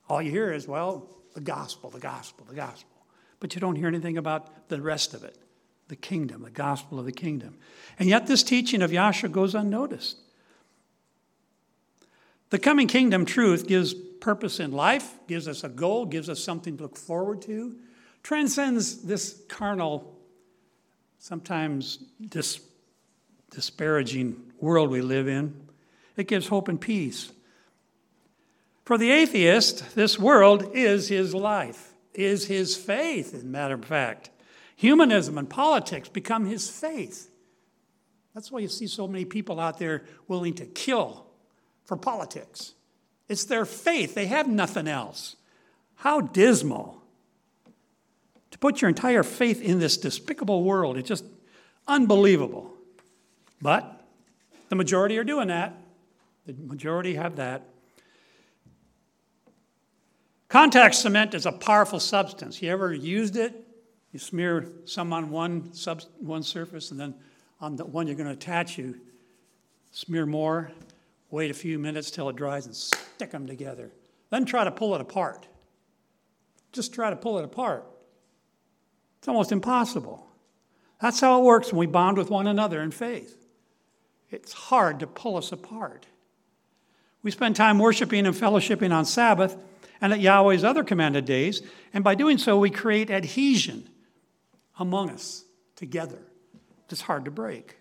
All 0.09 0.21
you 0.21 0.31
hear 0.31 0.51
is, 0.51 0.67
well, 0.67 1.09
the 1.33 1.41
gospel, 1.41 1.89
the 1.89 1.99
gospel, 1.99 2.45
the 2.47 2.55
gospel. 2.55 2.89
But 3.39 3.55
you 3.55 3.61
don't 3.61 3.75
hear 3.75 3.87
anything 3.87 4.17
about 4.17 4.69
the 4.69 4.81
rest 4.81 5.13
of 5.13 5.23
it 5.23 5.37
the 5.87 5.95
kingdom, 5.95 6.41
the 6.41 6.49
gospel 6.49 6.97
of 6.97 7.05
the 7.05 7.11
kingdom. 7.11 7.57
And 7.99 8.09
yet, 8.09 8.25
this 8.25 8.41
teaching 8.41 8.81
of 8.81 8.89
Yahshua 8.89 9.31
goes 9.31 9.53
unnoticed. 9.53 10.17
The 12.49 12.57
coming 12.57 12.87
kingdom 12.87 13.23
truth 13.23 13.67
gives 13.67 13.93
purpose 13.93 14.59
in 14.59 14.71
life, 14.71 15.13
gives 15.27 15.47
us 15.47 15.63
a 15.63 15.69
goal, 15.69 16.05
gives 16.05 16.27
us 16.27 16.43
something 16.43 16.77
to 16.77 16.83
look 16.83 16.97
forward 16.97 17.41
to, 17.43 17.75
transcends 18.23 19.03
this 19.03 19.43
carnal, 19.47 20.17
sometimes 21.19 21.97
dis- 22.29 22.61
disparaging 23.51 24.44
world 24.59 24.89
we 24.89 25.01
live 25.01 25.27
in. 25.27 25.67
It 26.17 26.27
gives 26.27 26.47
hope 26.47 26.67
and 26.67 26.79
peace. 26.79 27.31
For 28.85 28.97
the 28.97 29.11
atheist, 29.11 29.95
this 29.95 30.19
world 30.19 30.71
is 30.73 31.07
his 31.07 31.33
life, 31.33 31.93
is 32.13 32.45
his 32.45 32.75
faith, 32.75 33.33
as 33.33 33.43
a 33.43 33.45
matter 33.45 33.73
of 33.73 33.85
fact. 33.85 34.29
Humanism 34.75 35.37
and 35.37 35.49
politics 35.49 36.07
become 36.07 36.45
his 36.45 36.69
faith. 36.69 37.29
That's 38.33 38.51
why 38.51 38.59
you 38.59 38.67
see 38.67 38.87
so 38.87 39.07
many 39.07 39.25
people 39.25 39.59
out 39.59 39.79
there 39.79 40.03
willing 40.27 40.53
to 40.55 40.65
kill 40.65 41.25
for 41.85 41.97
politics. 41.97 42.73
It's 43.27 43.45
their 43.45 43.65
faith, 43.65 44.13
they 44.13 44.27
have 44.27 44.47
nothing 44.47 44.87
else. 44.87 45.35
How 45.95 46.21
dismal. 46.21 47.01
To 48.51 48.59
put 48.59 48.81
your 48.81 48.89
entire 48.89 49.23
faith 49.23 49.61
in 49.61 49.79
this 49.79 49.97
despicable 49.97 50.63
world, 50.63 50.97
it's 50.97 51.09
just 51.09 51.25
unbelievable. 51.87 52.71
But 53.61 53.94
the 54.69 54.75
majority 54.75 55.17
are 55.17 55.23
doing 55.23 55.47
that. 55.49 55.75
The 56.45 56.53
majority 56.53 57.15
have 57.15 57.35
that. 57.37 57.69
Contact 60.47 60.95
cement 60.95 61.33
is 61.33 61.45
a 61.45 61.51
powerful 61.51 61.99
substance. 61.99 62.61
You 62.61 62.71
ever 62.71 62.93
used 62.93 63.35
it? 63.35 63.67
You 64.11 64.19
smear 64.19 64.71
some 64.85 65.11
on 65.11 65.29
one, 65.29 65.73
sub, 65.73 66.01
one 66.19 66.43
surface, 66.43 66.91
and 66.91 66.99
then 66.99 67.13
on 67.59 67.75
the 67.75 67.83
one 67.83 68.07
you're 68.07 68.15
going 68.15 68.27
to 68.27 68.33
attach, 68.33 68.77
you 68.77 68.95
smear 69.91 70.25
more, 70.25 70.71
wait 71.31 71.51
a 71.51 71.53
few 71.53 71.79
minutes 71.79 72.11
till 72.11 72.29
it 72.29 72.35
dries, 72.35 72.65
and 72.65 72.75
stick 72.75 73.31
them 73.31 73.47
together. 73.47 73.91
Then 74.29 74.45
try 74.45 74.63
to 74.63 74.71
pull 74.71 74.95
it 74.95 75.01
apart. 75.01 75.47
Just 76.71 76.93
try 76.93 77.09
to 77.09 77.15
pull 77.15 77.39
it 77.39 77.45
apart. 77.45 77.85
It's 79.19 79.27
almost 79.27 79.51
impossible. 79.51 80.27
That's 81.01 81.19
how 81.19 81.41
it 81.41 81.43
works 81.43 81.71
when 81.71 81.79
we 81.79 81.87
bond 81.87 82.17
with 82.17 82.29
one 82.29 82.47
another 82.47 82.81
in 82.81 82.91
faith. 82.91 83.44
It's 84.31 84.53
hard 84.53 84.99
to 84.99 85.07
pull 85.07 85.37
us 85.37 85.51
apart. 85.51 86.05
We 87.23 87.31
spend 87.31 87.55
time 87.55 87.79
worshiping 87.79 88.25
and 88.25 88.35
fellowshipping 88.35 88.91
on 88.91 89.05
Sabbath 89.05 89.57
and 90.01 90.13
at 90.13 90.19
Yahweh's 90.19 90.63
other 90.63 90.83
commanded 90.83 91.25
days, 91.25 91.61
and 91.93 92.03
by 92.03 92.15
doing 92.15 92.37
so, 92.37 92.57
we 92.57 92.69
create 92.69 93.09
adhesion 93.09 93.89
among 94.77 95.09
us 95.09 95.45
together. 95.75 96.19
It's 96.89 97.01
hard 97.01 97.25
to 97.25 97.31
break. 97.31 97.77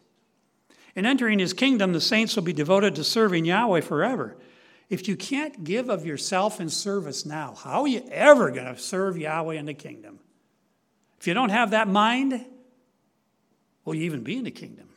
In 0.95 1.07
entering 1.07 1.41
his 1.41 1.53
kingdom, 1.53 1.93
the 1.93 2.01
saints 2.01 2.37
will 2.37 2.45
be 2.45 2.53
devoted 2.53 2.95
to 2.95 3.05
serving 3.05 3.45
Yahweh 3.45 3.81
forever. 3.81 4.37
If 4.89 5.09
you 5.09 5.17
can't 5.17 5.65
give 5.65 5.89
of 5.89 6.07
yourself 6.07 6.61
in 6.61 6.69
service 6.69 7.27
now, 7.27 7.55
how 7.55 7.83
are 7.83 7.89
you 7.89 8.07
ever 8.11 8.51
going 8.51 8.73
to 8.73 8.79
serve 8.79 9.19
Yahweh 9.19 9.55
in 9.55 9.67
the 9.67 9.75
kingdom? 9.75 10.21
If 11.19 11.27
you 11.27 11.35
don't 11.35 11.51
have 11.51 11.73
that 11.73 11.89
mind, 11.89 12.45
will 13.85 13.95
you 13.95 14.05
even 14.05 14.23
be 14.23 14.37
in 14.37 14.45
the 14.45 14.51
kingdom? 14.51 14.89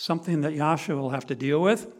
Something 0.00 0.42
that 0.42 0.52
Yahshua 0.52 0.96
will 0.96 1.10
have 1.10 1.26
to 1.26 1.34
deal 1.34 1.60
with. 1.60 1.92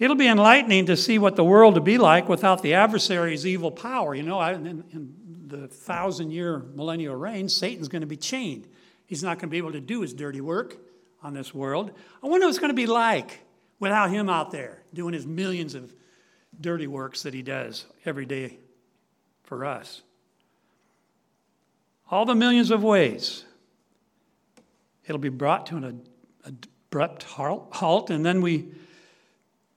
It'll 0.00 0.16
be 0.16 0.26
enlightening 0.26 0.86
to 0.86 0.96
see 0.96 1.16
what 1.16 1.36
the 1.36 1.44
world 1.44 1.74
would 1.74 1.84
be 1.84 1.96
like 1.96 2.28
without 2.28 2.60
the 2.60 2.74
adversary's 2.74 3.46
evil 3.46 3.70
power. 3.70 4.16
You 4.16 4.24
know, 4.24 4.40
in, 4.40 4.82
in 4.92 5.14
the 5.46 5.68
thousand 5.68 6.32
year 6.32 6.58
millennial 6.74 7.14
reign, 7.14 7.48
Satan's 7.48 7.86
going 7.86 8.00
to 8.00 8.08
be 8.08 8.16
chained. 8.16 8.66
He's 9.06 9.22
not 9.22 9.38
going 9.38 9.48
to 9.48 9.52
be 9.52 9.58
able 9.58 9.70
to 9.70 9.80
do 9.80 10.00
his 10.00 10.12
dirty 10.12 10.40
work 10.40 10.76
on 11.22 11.34
this 11.34 11.54
world. 11.54 11.92
I 12.20 12.26
wonder 12.26 12.46
what 12.46 12.50
it's 12.50 12.58
going 12.58 12.70
to 12.70 12.74
be 12.74 12.86
like 12.86 13.38
without 13.78 14.10
him 14.10 14.28
out 14.28 14.50
there 14.50 14.82
doing 14.92 15.14
his 15.14 15.26
millions 15.26 15.76
of 15.76 15.94
dirty 16.60 16.88
works 16.88 17.22
that 17.22 17.32
he 17.32 17.42
does 17.42 17.86
every 18.04 18.26
day 18.26 18.58
for 19.44 19.64
us. 19.64 20.02
All 22.10 22.26
the 22.26 22.34
millions 22.34 22.72
of 22.72 22.82
ways. 22.82 23.44
It'll 25.06 25.18
be 25.20 25.28
brought 25.28 25.66
to 25.66 25.76
an 25.76 26.02
abrupt 26.44 27.24
halt, 27.24 28.10
and 28.10 28.24
then 28.24 28.40
we 28.40 28.68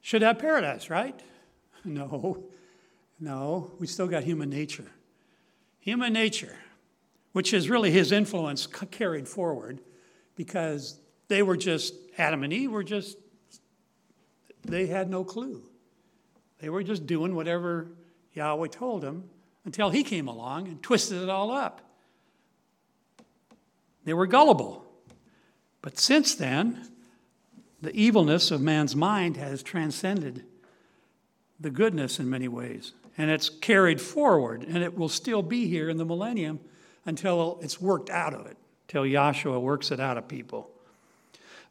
should 0.01 0.21
have 0.21 0.39
paradise, 0.39 0.89
right? 0.89 1.19
No, 1.86 2.43
no, 3.17 3.71
we 3.79 3.88
still 3.88 4.07
got 4.07 4.24
human 4.24 4.50
nature. 4.50 4.91
Human 5.79 6.12
nature, 6.12 6.57
which 7.31 7.53
is 7.53 7.69
really 7.69 7.91
his 7.91 8.12
influence 8.12 8.67
carried 8.67 9.25
forward 9.25 9.79
because 10.36 11.00
they 11.29 11.43
were 11.43 11.55
just, 11.55 11.93
Adam 12.17 12.43
and 12.43 12.51
Eve 12.51 12.71
were 12.71 12.83
just, 12.83 13.17
they 14.65 14.88
had 14.88 15.09
no 15.09 15.24
clue. 15.24 15.63
They 16.59 16.69
were 16.69 16.83
just 16.83 17.05
doing 17.05 17.36
whatever 17.36 17.88
Yahweh 18.33 18.67
told 18.67 19.01
them 19.01 19.29
until 19.65 19.89
he 19.89 20.03
came 20.03 20.27
along 20.27 20.67
and 20.67 20.81
twisted 20.81 21.21
it 21.21 21.29
all 21.29 21.51
up. 21.51 21.81
They 24.03 24.13
were 24.13 24.27
gullible. 24.27 24.87
But 25.88 25.98
since 25.98 26.36
then, 26.36 26.86
the 27.82 27.96
evilness 27.96 28.51
of 28.51 28.60
man's 28.60 28.94
mind 28.94 29.38
has 29.38 29.63
transcended 29.63 30.44
the 31.62 31.70
goodness 31.70 32.20
in 32.20 32.29
many 32.29 32.50
ways. 32.50 32.91
And 33.17 33.32
it's 33.32 33.48
carried 33.48 34.01
forward, 34.01 34.63
and 34.63 34.84
it 34.84 34.98
will 34.98 35.08
still 35.08 35.41
be 35.41 35.70
here 35.70 35.89
in 35.89 35.96
the 35.96 36.03
millennium 36.03 36.60
until 37.06 37.58
it's 37.62 37.79
worked 37.79 38.10
out 38.10 38.34
of 38.34 38.48
it, 38.48 38.58
till 38.89 39.03
Yahshua 39.03 39.62
works 39.62 39.89
it 39.89 40.01
out 40.01 40.17
of 40.17 40.27
people. 40.27 40.70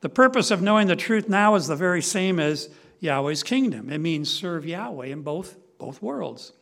The 0.01 0.09
purpose 0.09 0.51
of 0.51 0.63
knowing 0.63 0.87
the 0.87 0.97
truth 0.97 1.29
now 1.29 1.55
is 1.55 1.67
the 1.67 1.77
very 1.77 2.01
same 2.01 2.41
as 2.41 2.71
Yahweh's 3.01 3.43
kingdom. 3.43 3.91
It 3.91 3.99
means 3.99 4.31
serve 4.31 4.65
Yahweh 4.65 5.09
in 5.09 5.21
both, 5.21 5.59
both 5.77 6.01
worlds. 6.01 6.55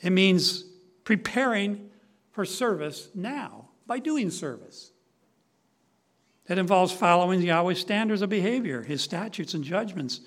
It 0.00 0.10
means 0.10 0.66
preparing 1.02 1.90
for 2.30 2.44
service 2.44 3.08
now 3.12 3.70
by 3.88 3.98
doing 3.98 4.30
service. 4.30 4.92
It 6.48 6.58
involves 6.58 6.92
following 6.92 7.40
Yahweh's 7.40 7.80
standards 7.80 8.22
of 8.22 8.28
behavior, 8.28 8.82
his 8.82 9.02
statutes 9.02 9.54
and 9.54 9.64
judgments. 9.64 10.20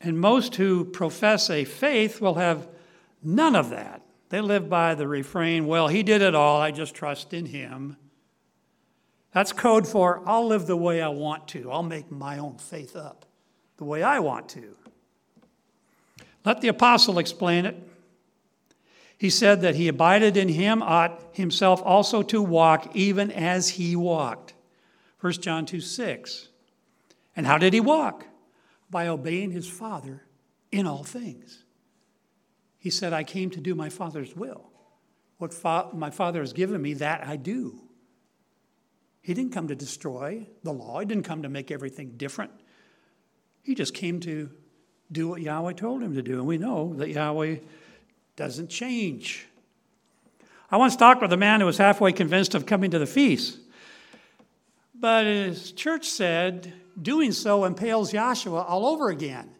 And 0.00 0.18
most 0.18 0.56
who 0.56 0.84
profess 0.84 1.48
a 1.48 1.64
faith 1.64 2.20
will 2.20 2.34
have 2.34 2.68
none 3.22 3.56
of 3.56 3.70
that. 3.70 4.02
They 4.28 4.40
live 4.40 4.68
by 4.68 4.94
the 4.94 5.08
refrain, 5.08 5.66
well, 5.66 5.88
he 5.88 6.02
did 6.02 6.20
it 6.20 6.34
all, 6.34 6.60
I 6.60 6.70
just 6.70 6.94
trust 6.94 7.32
in 7.32 7.46
him. 7.46 7.96
That's 9.32 9.52
code 9.52 9.88
for 9.88 10.22
I'll 10.26 10.46
live 10.46 10.66
the 10.66 10.76
way 10.76 11.00
I 11.00 11.08
want 11.08 11.48
to. 11.48 11.70
I'll 11.70 11.82
make 11.82 12.10
my 12.10 12.38
own 12.38 12.58
faith 12.58 12.96
up 12.96 13.26
the 13.78 13.84
way 13.84 14.02
I 14.02 14.20
want 14.20 14.48
to. 14.50 14.76
Let 16.44 16.60
the 16.60 16.68
apostle 16.68 17.18
explain 17.18 17.64
it. 17.64 17.76
He 19.24 19.30
said 19.30 19.62
that 19.62 19.76
he 19.76 19.88
abided 19.88 20.36
in 20.36 20.48
him 20.48 20.82
ought 20.82 21.18
himself 21.32 21.80
also 21.82 22.22
to 22.24 22.42
walk 22.42 22.94
even 22.94 23.30
as 23.30 23.70
he 23.70 23.96
walked. 23.96 24.52
1 25.22 25.32
John 25.40 25.64
2 25.64 25.80
6. 25.80 26.48
And 27.34 27.46
how 27.46 27.56
did 27.56 27.72
he 27.72 27.80
walk? 27.80 28.26
By 28.90 29.08
obeying 29.08 29.50
his 29.50 29.66
Father 29.66 30.24
in 30.70 30.86
all 30.86 31.04
things. 31.04 31.64
He 32.76 32.90
said, 32.90 33.14
I 33.14 33.24
came 33.24 33.48
to 33.52 33.62
do 33.62 33.74
my 33.74 33.88
Father's 33.88 34.36
will. 34.36 34.68
What 35.38 35.54
fa- 35.54 35.88
my 35.94 36.10
Father 36.10 36.40
has 36.40 36.52
given 36.52 36.82
me, 36.82 36.92
that 36.92 37.26
I 37.26 37.36
do. 37.36 37.80
He 39.22 39.32
didn't 39.32 39.54
come 39.54 39.68
to 39.68 39.74
destroy 39.74 40.46
the 40.64 40.72
law, 40.74 41.00
he 41.00 41.06
didn't 41.06 41.24
come 41.24 41.44
to 41.44 41.48
make 41.48 41.70
everything 41.70 42.18
different. 42.18 42.52
He 43.62 43.74
just 43.74 43.94
came 43.94 44.20
to 44.20 44.50
do 45.10 45.28
what 45.28 45.40
Yahweh 45.40 45.72
told 45.72 46.02
him 46.02 46.14
to 46.14 46.22
do. 46.22 46.34
And 46.34 46.46
we 46.46 46.58
know 46.58 46.92
that 46.96 47.08
Yahweh 47.08 47.56
doesn't 48.36 48.68
change. 48.68 49.46
I 50.70 50.76
once 50.76 50.96
talked 50.96 51.22
with 51.22 51.32
a 51.32 51.36
man 51.36 51.60
who 51.60 51.66
was 51.66 51.78
halfway 51.78 52.12
convinced 52.12 52.54
of 52.54 52.66
coming 52.66 52.90
to 52.90 52.98
the 52.98 53.06
feast. 53.06 53.58
But 54.94 55.24
his 55.26 55.72
church 55.72 56.08
said 56.08 56.72
doing 57.00 57.32
so 57.32 57.64
impales 57.64 58.12
Yahshua 58.12 58.64
all 58.68 58.86
over 58.86 59.08
again. 59.10 59.50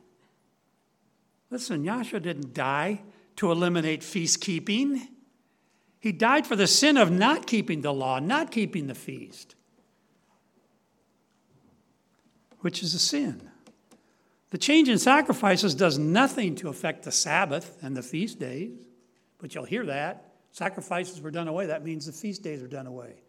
Listen, 1.50 1.84
Yahshua 1.84 2.22
didn't 2.22 2.54
die 2.54 3.02
to 3.36 3.52
eliminate 3.52 4.02
feast 4.02 4.40
keeping. 4.40 5.08
He 6.00 6.12
died 6.12 6.46
for 6.46 6.56
the 6.56 6.66
sin 6.66 6.96
of 6.96 7.10
not 7.10 7.46
keeping 7.46 7.82
the 7.82 7.92
law, 7.92 8.18
not 8.18 8.50
keeping 8.50 8.86
the 8.86 8.94
feast, 8.94 9.54
which 12.60 12.82
is 12.82 12.94
a 12.94 12.98
sin. 12.98 13.50
The 14.54 14.58
change 14.58 14.88
in 14.88 14.98
sacrifices 15.00 15.74
does 15.74 15.98
nothing 15.98 16.54
to 16.54 16.68
affect 16.68 17.02
the 17.02 17.10
Sabbath 17.10 17.76
and 17.82 17.96
the 17.96 18.04
feast 18.04 18.38
days, 18.38 18.86
but 19.38 19.52
you'll 19.52 19.64
hear 19.64 19.84
that. 19.86 20.34
Sacrifices 20.52 21.20
were 21.20 21.32
done 21.32 21.48
away. 21.48 21.66
That 21.66 21.84
means 21.84 22.06
the 22.06 22.12
feast 22.12 22.44
days 22.44 22.62
are 22.62 22.68
done 22.68 22.86
away. 22.86 23.24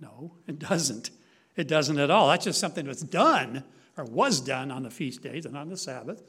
No, 0.00 0.32
it 0.48 0.58
doesn't. 0.58 1.12
It 1.54 1.68
doesn't 1.68 1.96
at 1.96 2.10
all. 2.10 2.26
That's 2.26 2.44
just 2.44 2.58
something 2.58 2.86
that's 2.86 3.04
done 3.04 3.62
or 3.96 4.02
was 4.02 4.40
done 4.40 4.72
on 4.72 4.82
the 4.82 4.90
feast 4.90 5.22
days 5.22 5.46
and 5.46 5.56
on 5.56 5.68
the 5.68 5.76
Sabbath. 5.76 6.24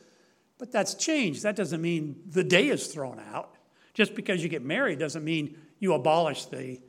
But 0.59 0.71
that's 0.71 0.93
changed. 0.93 1.41
That 1.41 1.55
doesn't 1.55 1.81
mean 1.81 2.21
the 2.27 2.43
day 2.43 2.67
is 2.67 2.86
thrown 2.86 3.19
out. 3.33 3.55
Just 3.95 4.13
because 4.13 4.43
you 4.43 4.47
get 4.47 4.62
married 4.62 5.00
doesn't 5.00 5.24
mean 5.24 5.57
you 5.79 5.95
abolish 5.95 6.45
the, 6.45 6.79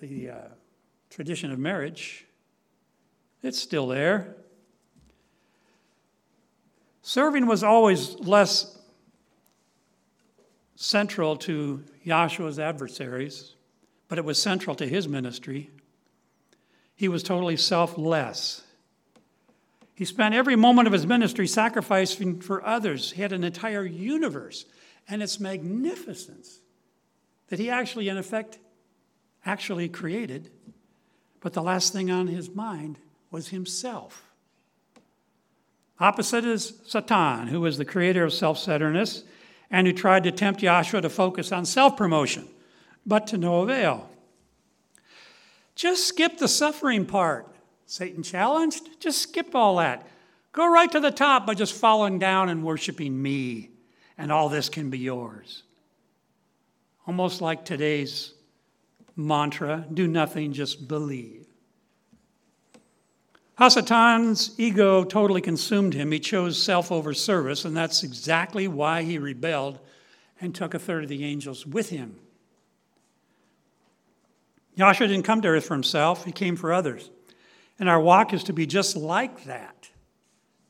the 0.00 0.30
uh, 0.30 0.48
tradition 1.10 1.52
of 1.52 1.60
marriage. 1.60 2.26
It's 3.44 3.60
still 3.60 3.86
there. 3.86 4.34
Serving 7.06 7.44
was 7.44 7.62
always 7.62 8.18
less 8.20 8.78
central 10.74 11.36
to 11.36 11.84
Yahshua's 12.02 12.58
adversaries, 12.58 13.56
but 14.08 14.16
it 14.16 14.24
was 14.24 14.40
central 14.40 14.74
to 14.76 14.88
his 14.88 15.06
ministry. 15.06 15.70
He 16.96 17.08
was 17.08 17.22
totally 17.22 17.58
selfless. 17.58 18.62
He 19.94 20.06
spent 20.06 20.34
every 20.34 20.56
moment 20.56 20.86
of 20.86 20.94
his 20.94 21.06
ministry 21.06 21.46
sacrificing 21.46 22.40
for 22.40 22.64
others. 22.64 23.12
He 23.12 23.20
had 23.20 23.32
an 23.32 23.44
entire 23.44 23.84
universe 23.84 24.64
and 25.06 25.22
its 25.22 25.38
magnificence 25.38 26.60
that 27.48 27.58
he 27.58 27.68
actually, 27.68 28.08
in 28.08 28.16
effect, 28.16 28.58
actually 29.44 29.90
created. 29.90 30.50
But 31.40 31.52
the 31.52 31.62
last 31.62 31.92
thing 31.92 32.10
on 32.10 32.28
his 32.28 32.48
mind 32.48 32.96
was 33.30 33.48
himself. 33.48 34.23
Opposite 36.00 36.44
is 36.44 36.74
Satan, 36.86 37.48
who 37.48 37.60
was 37.60 37.78
the 37.78 37.84
creator 37.84 38.24
of 38.24 38.32
self 38.32 38.58
centeredness 38.58 39.24
and 39.70 39.86
who 39.86 39.92
tried 39.92 40.24
to 40.24 40.32
tempt 40.32 40.60
Yahshua 40.60 41.02
to 41.02 41.08
focus 41.08 41.52
on 41.52 41.64
self 41.64 41.96
promotion, 41.96 42.48
but 43.06 43.26
to 43.28 43.38
no 43.38 43.62
avail. 43.62 44.10
Just 45.74 46.06
skip 46.06 46.38
the 46.38 46.48
suffering 46.48 47.06
part. 47.06 47.48
Satan 47.86 48.22
challenged, 48.22 49.00
just 49.00 49.20
skip 49.22 49.54
all 49.54 49.76
that. 49.76 50.06
Go 50.52 50.70
right 50.70 50.90
to 50.92 51.00
the 51.00 51.10
top 51.10 51.46
by 51.46 51.54
just 51.54 51.74
falling 51.74 52.18
down 52.18 52.48
and 52.48 52.64
worshiping 52.64 53.20
me, 53.20 53.70
and 54.16 54.30
all 54.30 54.48
this 54.48 54.68
can 54.68 54.90
be 54.90 54.98
yours. 54.98 55.64
Almost 57.06 57.42
like 57.42 57.64
today's 57.64 58.32
mantra 59.16 59.84
do 59.92 60.06
nothing, 60.06 60.52
just 60.52 60.88
believe. 60.88 61.43
Hasatan's 63.58 64.58
ego 64.58 65.04
totally 65.04 65.40
consumed 65.40 65.94
him. 65.94 66.10
He 66.10 66.18
chose 66.18 66.60
self 66.60 66.90
over 66.90 67.14
service, 67.14 67.64
and 67.64 67.76
that's 67.76 68.02
exactly 68.02 68.66
why 68.66 69.02
he 69.02 69.18
rebelled 69.18 69.78
and 70.40 70.54
took 70.54 70.74
a 70.74 70.78
third 70.78 71.04
of 71.04 71.08
the 71.08 71.24
angels 71.24 71.66
with 71.66 71.90
him. 71.90 72.16
Yahshua 74.76 75.06
didn't 75.06 75.22
come 75.22 75.40
to 75.42 75.48
earth 75.48 75.66
for 75.66 75.74
himself, 75.74 76.24
he 76.24 76.32
came 76.32 76.56
for 76.56 76.72
others. 76.72 77.10
And 77.78 77.88
our 77.88 78.00
walk 78.00 78.32
is 78.32 78.44
to 78.44 78.52
be 78.52 78.66
just 78.66 78.96
like 78.96 79.44
that, 79.44 79.90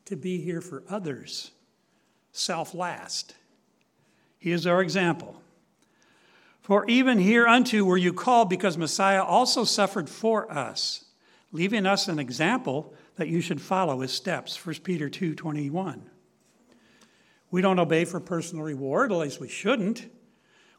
to 0.07 0.17
be 0.17 0.41
here 0.41 0.61
for 0.61 0.83
others, 0.89 1.53
self 2.33 2.75
last. 2.75 3.35
He 4.39 4.53
is 4.53 4.67
our 4.67 4.83
example. 4.83 5.41
For 6.61 6.87
even 6.87 7.19
hereunto 7.19 7.83
were 7.85 7.97
you 7.97 8.13
called, 8.13 8.49
because 8.51 8.77
Messiah 8.77 9.23
also 9.23 9.65
suffered 9.65 10.09
for 10.09 10.51
us, 10.51 11.04
leaving 11.55 11.87
us 11.87 12.09
an 12.09 12.19
example 12.19 12.93
that 13.15 13.29
you 13.29 13.41
should 13.41 13.63
follow 13.63 14.01
his 14.01 14.13
steps. 14.13 14.67
1 14.67 14.75
Peter 14.83 15.09
2 15.09 15.35
21. 15.35 16.03
We 17.51 17.63
don't 17.63 17.79
obey 17.79 18.05
for 18.05 18.19
personal 18.19 18.65
reward, 18.65 19.13
at 19.13 19.19
least 19.19 19.41
we 19.41 19.49
shouldn't. 19.49 20.07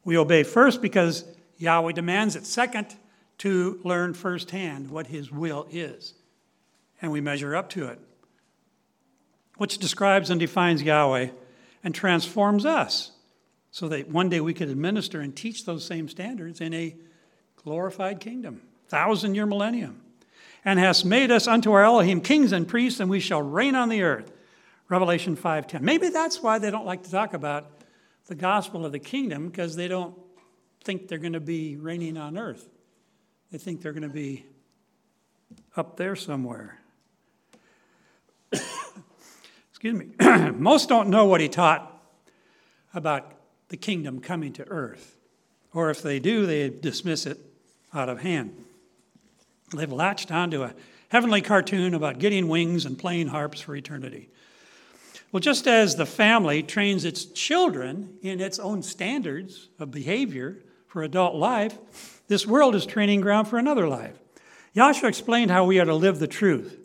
We 0.04 0.18
obey 0.18 0.44
first 0.44 0.82
because 0.82 1.24
Yahweh 1.58 1.94
demands 1.94 2.36
it. 2.36 2.46
Second, 2.46 2.94
to 3.40 3.80
learn 3.84 4.14
firsthand 4.14 4.92
what 4.92 5.08
his 5.08 5.32
will 5.32 5.66
is. 5.72 6.14
And 7.02 7.12
we 7.12 7.22
measure 7.22 7.56
up 7.56 7.70
to 7.72 7.88
it, 7.88 8.00
which 9.58 9.78
describes 9.78 10.30
and 10.30 10.40
defines 10.40 10.84
Yahweh 10.84 11.30
and 11.84 11.96
transforms 11.96 12.66
us 12.66 13.12
so 13.72 13.88
that 13.88 14.10
one 14.10 14.28
day 14.28 14.42
we 14.42 14.54
could 14.54 14.70
administer 14.70 15.22
and 15.22 15.34
teach 15.34 15.64
those 15.64 15.86
same 15.86 16.10
standards 16.10 16.60
in 16.60 16.74
a 16.74 16.96
glorified 17.64 18.20
kingdom, 18.20 18.62
thousand 18.90 19.36
year 19.36 19.46
millennium. 19.46 20.02
And 20.66 20.80
has 20.80 21.06
made 21.06 21.32
us 21.32 21.48
unto 21.48 21.72
our 21.72 21.84
Elohim 21.84 22.20
kings 22.20 22.52
and 22.52 22.68
priests, 22.68 23.00
and 23.00 23.10
we 23.10 23.20
shall 23.20 23.42
reign 23.42 23.76
on 23.76 23.88
the 23.88 24.02
earth. 24.02 24.32
Revelation 24.90 25.36
5:10. 25.38 25.82
Maybe 25.82 26.10
that's 26.10 26.42
why 26.42 26.58
they 26.60 26.72
don't 26.72 26.86
like 26.86 27.04
to 27.04 27.12
talk 27.12 27.34
about 27.34 27.72
the 28.26 28.36
gospel 28.36 28.86
of 28.86 28.92
the 28.92 29.00
kingdom, 29.00 29.48
because 29.48 29.76
they 29.76 29.88
don't 29.88 30.16
think 30.84 31.08
they're 31.08 31.20
going 31.20 31.34
to 31.34 31.40
be 31.40 31.78
reigning 31.78 32.18
on 32.18 32.38
earth. 32.38 32.68
They 33.52 33.58
think 33.60 33.82
they're 33.82 33.94
going 33.94 34.04
to 34.04 34.10
be 34.10 34.46
up 35.76 35.98
there 35.98 36.16
somewhere. 36.16 36.80
Excuse 39.72 39.94
me. 39.94 40.08
Most 40.52 40.90
don't 40.90 41.10
know 41.10 41.26
what 41.26 41.42
he 41.42 41.50
taught 41.50 41.92
about 42.94 43.34
the 43.70 43.78
kingdom 43.78 44.20
coming 44.20 44.54
to 44.54 44.68
earth. 44.68 45.18
Or 45.74 45.90
if 45.90 46.02
they 46.02 46.20
do, 46.20 46.46
they 46.46 46.70
dismiss 46.70 47.26
it 47.26 47.40
out 47.94 48.10
of 48.10 48.22
hand. 48.22 48.56
They've 49.74 49.92
latched 49.92 50.32
onto 50.32 50.64
a 50.64 50.74
heavenly 51.10 51.42
cartoon 51.42 51.94
about 51.94 52.20
getting 52.20 52.48
wings 52.48 52.86
and 52.86 52.98
playing 52.98 53.28
harps 53.28 53.62
for 53.62 53.76
eternity. 53.76 54.30
Well, 55.32 55.40
just 55.40 55.68
as 55.68 55.96
the 55.96 56.06
family 56.06 56.64
trains 56.64 57.04
its 57.04 57.26
children 57.26 58.18
in 58.22 58.40
its 58.40 58.60
own 58.60 58.84
standards 58.84 59.70
of 59.80 59.92
behavior 59.92 60.64
for 60.88 61.04
adult 61.04 61.36
life, 61.36 62.22
this 62.28 62.48
world 62.48 62.76
is 62.76 62.86
training 62.86 63.22
ground 63.22 63.48
for 63.48 63.58
another 63.58 63.88
life. 63.88 64.18
Yahshua 64.76 65.10
explained 65.10 65.52
how 65.52 65.66
we 65.66 65.80
are 65.80 65.86
to 65.86 65.96
live 65.96 66.20
the 66.20 66.28
truth. 66.28 66.80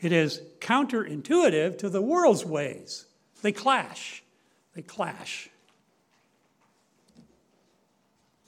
It 0.00 0.12
is 0.12 0.42
counterintuitive 0.60 1.78
to 1.78 1.88
the 1.88 2.02
world's 2.02 2.44
ways. 2.44 3.06
They 3.42 3.52
clash. 3.52 4.22
They 4.74 4.82
clash. 4.82 5.48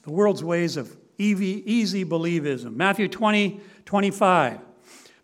The 0.03 0.11
world's 0.11 0.43
ways 0.43 0.77
of 0.77 0.95
easy, 1.19 1.63
easy 1.71 2.03
believism. 2.03 2.75
Matthew 2.75 3.07
20, 3.07 3.59
25. 3.85 4.59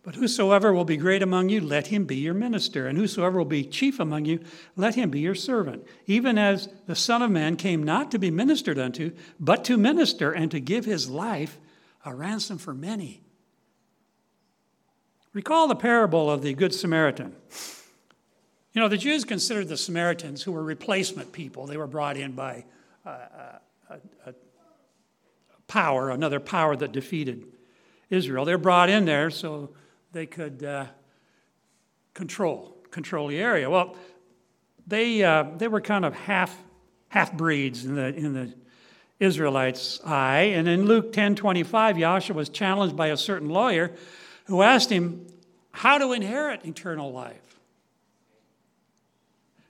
But 0.03 0.13
whosoever 0.13 0.71
will 0.71 0.85
be 0.85 0.97
great 0.97 1.23
among 1.23 1.49
you, 1.49 1.61
let 1.61 1.87
him 1.87 2.05
be 2.05 2.17
your 2.17 2.35
minister. 2.35 2.85
And 2.85 2.95
whosoever 2.95 3.39
will 3.39 3.45
be 3.45 3.63
chief 3.63 3.99
among 3.99 4.25
you, 4.25 4.39
let 4.75 4.93
him 4.93 5.09
be 5.09 5.19
your 5.19 5.33
servant. 5.33 5.83
Even 6.05 6.37
as 6.37 6.69
the 6.85 6.95
Son 6.95 7.23
of 7.23 7.31
Man 7.31 7.55
came 7.55 7.81
not 7.81 8.11
to 8.11 8.19
be 8.19 8.29
ministered 8.29 8.77
unto, 8.77 9.13
but 9.39 9.65
to 9.65 9.77
minister 9.77 10.31
and 10.31 10.51
to 10.51 10.59
give 10.59 10.85
his 10.85 11.09
life 11.09 11.57
a 12.05 12.13
ransom 12.13 12.59
for 12.59 12.75
many. 12.75 13.23
Recall 15.33 15.67
the 15.67 15.75
parable 15.75 16.29
of 16.29 16.43
the 16.43 16.53
Good 16.53 16.75
Samaritan. 16.75 17.35
You 18.73 18.81
know, 18.81 18.87
the 18.87 18.97
Jews 18.97 19.25
considered 19.25 19.69
the 19.69 19.77
Samaritans, 19.77 20.43
who 20.43 20.51
were 20.51 20.63
replacement 20.63 21.31
people, 21.31 21.65
they 21.65 21.77
were 21.77 21.87
brought 21.87 22.15
in 22.15 22.33
by 22.33 22.65
a, 23.05 23.09
a, 23.09 23.59
a 24.27 24.33
power, 25.67 26.09
another 26.09 26.39
power 26.39 26.75
that 26.75 26.91
defeated 26.91 27.45
Israel. 28.09 28.45
They're 28.45 28.57
brought 28.57 28.89
in 28.89 29.05
there 29.05 29.29
so 29.29 29.71
they 30.11 30.25
could 30.25 30.63
uh, 30.63 30.85
control 32.13 32.77
control 32.91 33.27
the 33.27 33.39
area. 33.39 33.69
Well, 33.69 33.95
they 34.87 35.23
uh, 35.23 35.43
they 35.57 35.67
were 35.67 35.81
kind 35.81 36.05
of 36.05 36.13
half 36.13 36.55
half 37.09 37.33
breeds 37.33 37.85
in 37.85 37.95
the 37.95 38.13
in 38.15 38.33
the 38.33 38.53
Israelites' 39.19 39.99
eye. 40.05 40.51
And 40.55 40.67
in 40.67 40.85
Luke 40.85 41.13
10 41.13 41.35
25, 41.35 41.95
Yahshua 41.95 42.35
was 42.35 42.49
challenged 42.49 42.95
by 42.95 43.07
a 43.07 43.17
certain 43.17 43.49
lawyer 43.49 43.91
who 44.45 44.61
asked 44.61 44.89
him 44.89 45.27
how 45.71 45.97
to 45.97 46.11
inherit 46.13 46.65
eternal 46.65 47.11
life. 47.11 47.44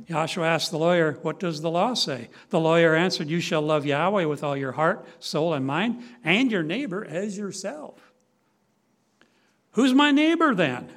Yahshua 0.09 0.45
asked 0.45 0.71
the 0.71 0.77
lawyer, 0.77 1.17
What 1.23 1.39
does 1.39 1.61
the 1.61 1.71
law 1.71 1.93
say? 1.93 2.29
The 2.49 2.59
lawyer 2.59 2.95
answered, 2.95 3.29
You 3.29 3.39
shall 3.39 3.61
love 3.61 3.85
Yahweh 3.85 4.25
with 4.25 4.43
all 4.43 4.55
your 4.55 4.73
heart, 4.73 5.05
soul, 5.19 5.53
and 5.53 5.65
mind, 5.65 6.03
and 6.23 6.51
your 6.51 6.63
neighbor 6.63 7.03
as 7.03 7.37
yourself. 7.37 8.13
Who's 9.71 9.93
my 9.93 10.11
neighbor 10.11 10.53
then? 10.53 10.89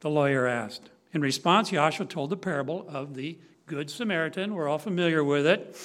The 0.00 0.10
lawyer 0.10 0.46
asked. 0.46 0.90
In 1.12 1.20
response, 1.22 1.70
Yahshua 1.70 2.08
told 2.08 2.30
the 2.30 2.36
parable 2.36 2.86
of 2.88 3.14
the 3.14 3.38
Good 3.66 3.90
Samaritan, 3.90 4.54
we're 4.54 4.68
all 4.68 4.78
familiar 4.78 5.24
with 5.24 5.46
it, 5.46 5.76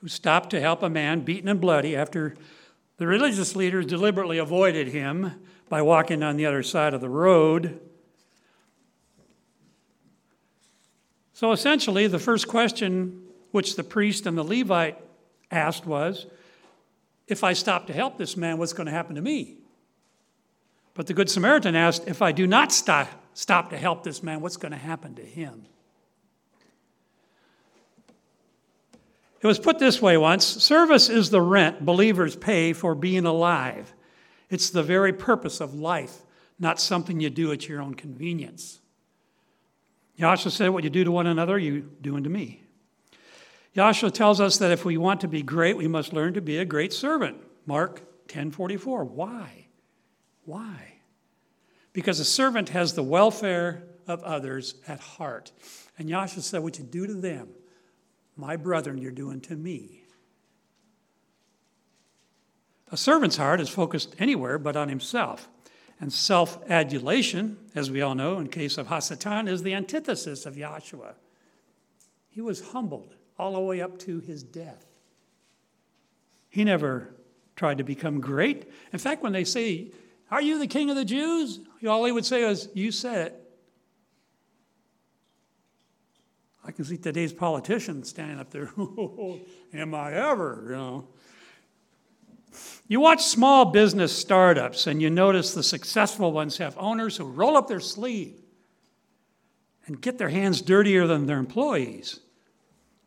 who 0.00 0.08
stopped 0.08 0.50
to 0.50 0.60
help 0.60 0.82
a 0.82 0.90
man 0.90 1.20
beaten 1.20 1.48
and 1.48 1.60
bloody 1.60 1.96
after 1.96 2.36
the 2.98 3.06
religious 3.06 3.56
leaders 3.56 3.86
deliberately 3.86 4.38
avoided 4.38 4.88
him 4.88 5.32
by 5.68 5.82
walking 5.82 6.22
on 6.22 6.36
the 6.36 6.46
other 6.46 6.62
side 6.62 6.94
of 6.94 7.00
the 7.00 7.08
road. 7.08 7.80
So 11.32 11.52
essentially, 11.52 12.06
the 12.06 12.18
first 12.18 12.48
question 12.48 13.22
which 13.50 13.76
the 13.76 13.84
priest 13.84 14.26
and 14.26 14.36
the 14.36 14.42
Levite 14.42 14.98
asked 15.50 15.86
was, 15.86 16.26
If 17.26 17.44
I 17.44 17.52
stop 17.52 17.86
to 17.86 17.92
help 17.92 18.18
this 18.18 18.36
man, 18.36 18.58
what's 18.58 18.72
going 18.72 18.86
to 18.86 18.92
happen 18.92 19.14
to 19.16 19.22
me? 19.22 19.56
But 20.94 21.06
the 21.06 21.14
Good 21.14 21.30
Samaritan 21.30 21.74
asked, 21.74 22.06
If 22.06 22.22
I 22.22 22.32
do 22.32 22.46
not 22.46 22.72
stop, 22.72 23.08
stop 23.34 23.70
to 23.70 23.78
help 23.78 24.04
this 24.04 24.22
man, 24.22 24.40
what's 24.40 24.56
going 24.56 24.72
to 24.72 24.78
happen 24.78 25.14
to 25.14 25.22
him? 25.22 25.66
It 29.40 29.46
was 29.46 29.58
put 29.58 29.80
this 29.80 30.00
way 30.00 30.16
once 30.16 30.46
service 30.46 31.08
is 31.08 31.30
the 31.30 31.40
rent 31.40 31.84
believers 31.84 32.36
pay 32.36 32.72
for 32.72 32.94
being 32.94 33.26
alive. 33.26 33.92
It's 34.50 34.70
the 34.70 34.84
very 34.84 35.12
purpose 35.12 35.60
of 35.60 35.74
life, 35.74 36.22
not 36.60 36.78
something 36.78 37.18
you 37.18 37.28
do 37.28 37.50
at 37.50 37.68
your 37.68 37.82
own 37.82 37.94
convenience. 37.94 38.81
Yahshua 40.18 40.50
said, 40.50 40.68
What 40.68 40.84
you 40.84 40.90
do 40.90 41.04
to 41.04 41.10
one 41.10 41.26
another, 41.26 41.58
you 41.58 41.90
do 42.00 42.16
unto 42.16 42.28
me. 42.28 42.62
Yahshua 43.76 44.12
tells 44.12 44.40
us 44.40 44.58
that 44.58 44.70
if 44.70 44.84
we 44.84 44.96
want 44.96 45.20
to 45.22 45.28
be 45.28 45.42
great, 45.42 45.76
we 45.76 45.88
must 45.88 46.12
learn 46.12 46.34
to 46.34 46.40
be 46.40 46.58
a 46.58 46.64
great 46.64 46.92
servant. 46.92 47.38
Mark 47.66 48.02
10:44. 48.28 49.04
Why? 49.04 49.66
Why? 50.44 50.94
Because 51.92 52.20
a 52.20 52.24
servant 52.24 52.70
has 52.70 52.94
the 52.94 53.02
welfare 53.02 53.84
of 54.06 54.22
others 54.24 54.74
at 54.86 55.00
heart. 55.00 55.52
And 55.98 56.08
Yahshua 56.08 56.40
said, 56.40 56.62
What 56.62 56.78
you 56.78 56.84
do 56.84 57.06
to 57.06 57.14
them, 57.14 57.48
my 58.36 58.56
brethren, 58.56 58.98
you're 58.98 59.10
doing 59.10 59.40
to 59.42 59.56
me. 59.56 60.04
A 62.90 62.96
servant's 62.96 63.36
heart 63.38 63.60
is 63.60 63.70
focused 63.70 64.14
anywhere 64.18 64.58
but 64.58 64.76
on 64.76 64.88
himself. 64.88 65.48
And 66.02 66.12
self 66.12 66.58
adulation, 66.68 67.58
as 67.76 67.88
we 67.88 68.02
all 68.02 68.16
know, 68.16 68.38
in 68.38 68.48
case 68.48 68.76
of 68.76 68.88
Hasatan, 68.88 69.48
is 69.48 69.62
the 69.62 69.72
antithesis 69.72 70.46
of 70.46 70.56
Yahshua. 70.56 71.14
He 72.28 72.40
was 72.40 72.70
humbled 72.72 73.14
all 73.38 73.52
the 73.52 73.60
way 73.60 73.80
up 73.80 74.00
to 74.00 74.18
his 74.18 74.42
death. 74.42 74.84
He 76.48 76.64
never 76.64 77.14
tried 77.54 77.78
to 77.78 77.84
become 77.84 78.20
great. 78.20 78.68
In 78.92 78.98
fact, 78.98 79.22
when 79.22 79.32
they 79.32 79.44
say, 79.44 79.92
Are 80.28 80.42
you 80.42 80.58
the 80.58 80.66
king 80.66 80.90
of 80.90 80.96
the 80.96 81.04
Jews? 81.04 81.60
All 81.86 82.04
he 82.04 82.10
would 82.10 82.26
say 82.26 82.42
is, 82.42 82.68
You 82.74 82.90
said 82.90 83.28
it. 83.28 83.52
I 86.64 86.72
can 86.72 86.84
see 86.84 86.96
today's 86.96 87.32
politicians 87.32 88.08
standing 88.08 88.40
up 88.40 88.50
there. 88.50 88.72
Am 89.72 89.94
I 89.94 90.14
ever? 90.14 90.64
You 90.64 90.72
know. 90.72 91.08
You 92.88 93.00
watch 93.00 93.24
small 93.24 93.66
business 93.66 94.16
startups 94.16 94.86
and 94.86 95.00
you 95.00 95.10
notice 95.10 95.54
the 95.54 95.62
successful 95.62 96.32
ones 96.32 96.58
have 96.58 96.76
owners 96.78 97.16
who 97.16 97.24
roll 97.24 97.56
up 97.56 97.68
their 97.68 97.80
sleeve 97.80 98.40
and 99.86 100.00
get 100.00 100.18
their 100.18 100.28
hands 100.28 100.60
dirtier 100.60 101.06
than 101.06 101.26
their 101.26 101.38
employees. 101.38 102.20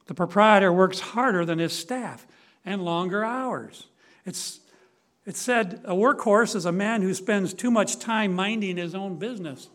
The 0.07 0.13
proprietor 0.13 0.71
works 0.71 0.99
harder 0.99 1.45
than 1.45 1.59
his 1.59 1.73
staff 1.73 2.25
and 2.65 2.83
longer 2.83 3.23
hours. 3.23 3.87
It's, 4.25 4.59
said 5.31 5.81
a 5.85 5.93
workhorse 5.93 6.55
is 6.55 6.65
a 6.65 6.71
man 6.71 7.01
who 7.01 7.13
spends 7.13 7.53
too 7.53 7.71
much 7.71 7.99
time 7.99 8.33
minding 8.33 8.77
his 8.77 8.93
own 8.93 9.17
business. 9.17 9.69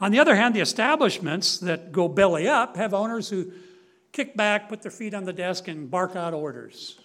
On 0.00 0.10
the 0.10 0.18
other 0.18 0.34
hand, 0.34 0.54
the 0.54 0.60
establishments 0.60 1.58
that 1.58 1.92
go 1.92 2.08
belly 2.08 2.48
up 2.48 2.76
have 2.76 2.94
owners 2.94 3.28
who 3.28 3.52
kick 4.12 4.36
back, 4.36 4.68
put 4.68 4.82
their 4.82 4.90
feet 4.90 5.14
on 5.14 5.24
the 5.24 5.32
desk, 5.32 5.68
and 5.68 5.90
bark 5.90 6.16
out 6.16 6.34
orders. 6.34 6.98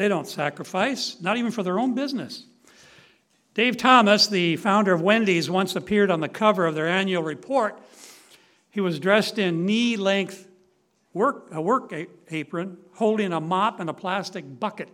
They 0.00 0.08
don't 0.08 0.26
sacrifice, 0.26 1.20
not 1.20 1.36
even 1.36 1.50
for 1.50 1.62
their 1.62 1.78
own 1.78 1.94
business. 1.94 2.46
Dave 3.52 3.76
Thomas, 3.76 4.28
the 4.28 4.56
founder 4.56 4.94
of 4.94 5.02
Wendy's, 5.02 5.50
once 5.50 5.76
appeared 5.76 6.10
on 6.10 6.20
the 6.20 6.28
cover 6.28 6.64
of 6.64 6.74
their 6.74 6.88
annual 6.88 7.22
report. 7.22 7.78
He 8.70 8.80
was 8.80 8.98
dressed 8.98 9.38
in 9.38 9.66
knee 9.66 9.98
length 9.98 10.48
work, 11.12 11.48
a 11.52 11.60
work 11.60 11.92
apron, 12.30 12.78
holding 12.94 13.34
a 13.34 13.42
mop 13.42 13.78
and 13.78 13.90
a 13.90 13.92
plastic 13.92 14.58
bucket. 14.58 14.88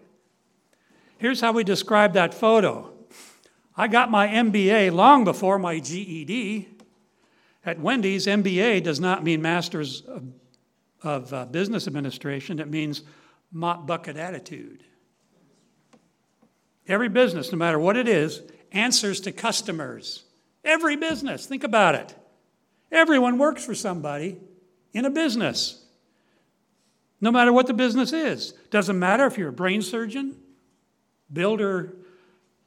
Here's 1.19 1.41
how 1.41 1.53
we 1.53 1.63
describe 1.63 2.15
that 2.15 2.35
photo 2.35 2.93
I 3.77 3.87
got 3.87 4.11
my 4.11 4.27
MBA 4.27 4.93
long 4.93 5.23
before 5.23 5.61
my 5.61 5.79
GED. 5.79 6.67
At 7.65 7.79
Wendy's, 7.79 8.27
MBA 8.27 8.83
does 8.83 8.99
not 8.99 9.23
mean 9.23 9.41
Masters 9.41 10.01
of, 10.01 10.25
of 11.05 11.33
uh, 11.33 11.45
Business 11.45 11.87
Administration, 11.87 12.59
it 12.59 12.69
means 12.69 13.05
mop 13.53 13.87
bucket 13.87 14.17
attitude. 14.17 14.83
Every 16.89 17.09
business, 17.09 17.51
no 17.53 17.59
matter 17.59 17.79
what 17.79 17.97
it 17.97 18.09
is, 18.09 18.43
answers 18.73 19.21
to 19.23 19.33
customers. 19.33 20.25
Every 20.65 20.97
business, 20.97 21.47
think 21.47 21.65
about 21.65 21.95
it. 21.95 22.15
Everyone 22.93 23.39
works 23.39 23.65
for 23.65 23.75
somebody 23.75 24.39
in 24.93 25.05
a 25.05 25.11
business, 25.11 25.85
no 27.21 27.31
matter 27.31 27.53
what 27.53 27.67
the 27.67 27.75
business 27.75 28.13
is. 28.13 28.53
Doesn't 28.71 28.99
matter 28.99 29.27
if 29.27 29.37
you're 29.37 29.49
a 29.49 29.53
brain 29.53 29.83
surgeon, 29.83 30.37
builder 31.33 31.95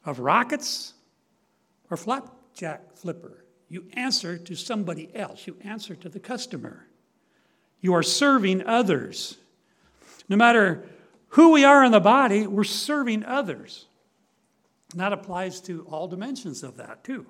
of 0.05 0.19
rockets, 0.19 0.93
or 1.89 1.97
flapjack 1.97 2.95
flipper. 2.95 3.45
You 3.67 3.85
answer 3.93 4.37
to 4.37 4.55
somebody 4.55 5.09
else, 5.15 5.47
you 5.47 5.55
answer 5.63 5.95
to 5.95 6.09
the 6.09 6.19
customer. 6.19 6.85
You 7.81 7.93
are 7.93 8.03
serving 8.03 8.65
others. 8.65 9.37
No 10.27 10.35
matter 10.35 10.87
who 11.29 11.51
we 11.51 11.63
are 11.63 11.83
in 11.83 11.91
the 11.91 11.99
body, 11.99 12.47
we're 12.47 12.63
serving 12.63 13.23
others. 13.23 13.85
And 14.91 14.99
that 14.99 15.13
applies 15.13 15.61
to 15.61 15.83
all 15.83 16.07
dimensions 16.07 16.63
of 16.63 16.77
that, 16.77 17.03
too. 17.03 17.27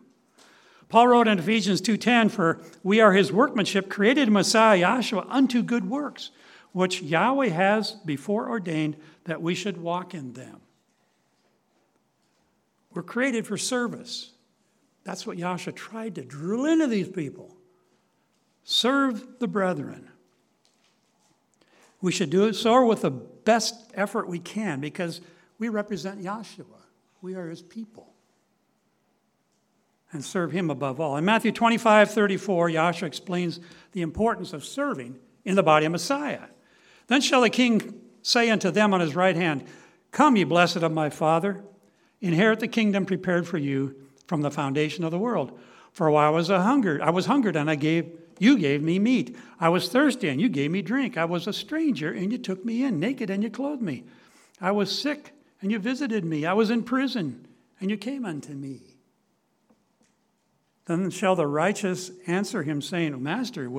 Paul 0.88 1.10
wrote 1.10 1.28
in 1.28 1.38
Ephesians 1.38 1.82
2:10, 1.82 2.30
"For 2.30 2.62
we 2.84 3.00
are 3.00 3.14
his 3.14 3.32
workmanship, 3.32 3.90
created 3.90 4.28
in 4.28 4.34
Messiah 4.34 4.82
Yahshua 4.82 5.26
unto 5.30 5.62
good 5.62 5.88
works, 5.90 6.32
which 6.72 7.02
Yahweh 7.02 7.50
has 7.50 7.92
before 8.06 8.50
ordained 8.50 8.98
that 9.26 9.42
we 9.42 9.54
should 9.54 9.78
walk 9.78 10.16
in 10.16 10.34
them." 10.34 10.62
We're 12.92 13.04
created 13.04 13.46
for 13.46 13.58
service. 13.58 14.32
That's 15.04 15.28
what 15.28 15.38
Yahshua 15.38 15.76
tried 15.76 16.16
to 16.16 16.24
drill 16.24 16.66
into 16.66 16.88
these 16.88 17.10
people. 17.10 17.56
Serve 18.64 19.40
the 19.40 19.48
brethren. 19.48 20.10
We 22.02 22.12
should 22.12 22.30
do 22.30 22.46
it 22.46 22.54
so 22.54 22.86
with 22.86 23.02
the 23.02 23.12
best 23.12 23.92
effort 23.94 24.28
we 24.28 24.40
can 24.40 24.80
because 24.80 25.22
we 25.60 25.70
represent 25.70 26.22
Yahshua. 26.22 26.79
We 27.22 27.36
are 27.36 27.48
his 27.48 27.62
people. 27.62 28.14
And 30.12 30.24
serve 30.24 30.52
him 30.52 30.70
above 30.70 31.00
all. 31.00 31.18
In 31.18 31.26
Matthew 31.26 31.52
25, 31.52 32.12
34, 32.12 32.70
Yahshua 32.70 33.04
explains 33.04 33.60
the 33.92 34.02
importance 34.02 34.54
of 34.54 34.66
serving 34.66 35.20
in 35.46 35.56
the 35.56 35.64
body 35.64 35.86
of 35.86 35.92
Messiah. 35.92 36.42
Then 37.08 37.22
shall 37.22 37.42
the 37.42 37.50
king 37.50 38.02
say 38.22 38.50
unto 38.50 38.72
them 38.72 38.94
on 38.94 39.02
his 39.02 39.16
right 39.16 39.36
hand, 39.36 39.66
Come, 40.12 40.36
ye 40.36 40.44
blessed 40.44 40.78
of 40.78 40.92
my 40.92 41.10
Father, 41.10 41.64
inherit 42.22 42.60
the 42.60 42.68
kingdom 42.68 43.06
prepared 43.06 43.48
for 43.48 43.58
you 43.58 43.96
from 44.26 44.42
the 44.42 44.52
foundation 44.52 45.04
of 45.04 45.12
the 45.12 45.20
world. 45.20 45.58
For 45.92 46.10
while 46.10 46.28
I 46.28 46.36
was 46.36 46.50
a 46.50 46.62
hungered, 46.62 47.02
I 47.02 47.12
was 47.12 47.28
hungered, 47.28 47.56
and 47.56 47.70
I 47.70 47.76
gave 47.76 48.12
you 48.40 48.58
gave 48.58 48.82
me 48.82 49.00
meat. 49.00 49.36
I 49.60 49.70
was 49.70 49.90
thirsty, 49.90 50.30
and 50.30 50.40
you 50.40 50.48
gave 50.48 50.72
me 50.72 50.82
drink. 50.82 51.18
I 51.18 51.26
was 51.26 51.46
a 51.46 51.54
stranger, 51.54 52.12
and 52.12 52.32
you 52.32 52.38
took 52.38 52.64
me 52.64 52.84
in, 52.84 53.00
naked, 53.00 53.30
and 53.30 53.44
you 53.44 53.50
clothed 53.50 53.82
me. 53.82 54.06
I 54.62 54.72
was 54.72 54.98
sick, 54.98 55.34
and 55.62 55.72
you 55.72 55.80
visited 55.80 56.24
me. 56.24 56.46
I 56.46 56.54
was 56.54 56.70
in 56.70 56.84
prison, 56.84 57.48
and 57.80 57.90
you 57.90 57.98
came 57.98 58.26
unto 58.26 58.54
me. 58.54 58.98
Then 60.86 61.10
shall 61.12 61.36
the 61.36 61.46
righteous 61.46 62.12
answer 62.26 62.64
him, 62.64 62.82
saying, 62.82 63.22
Master, 63.22 63.70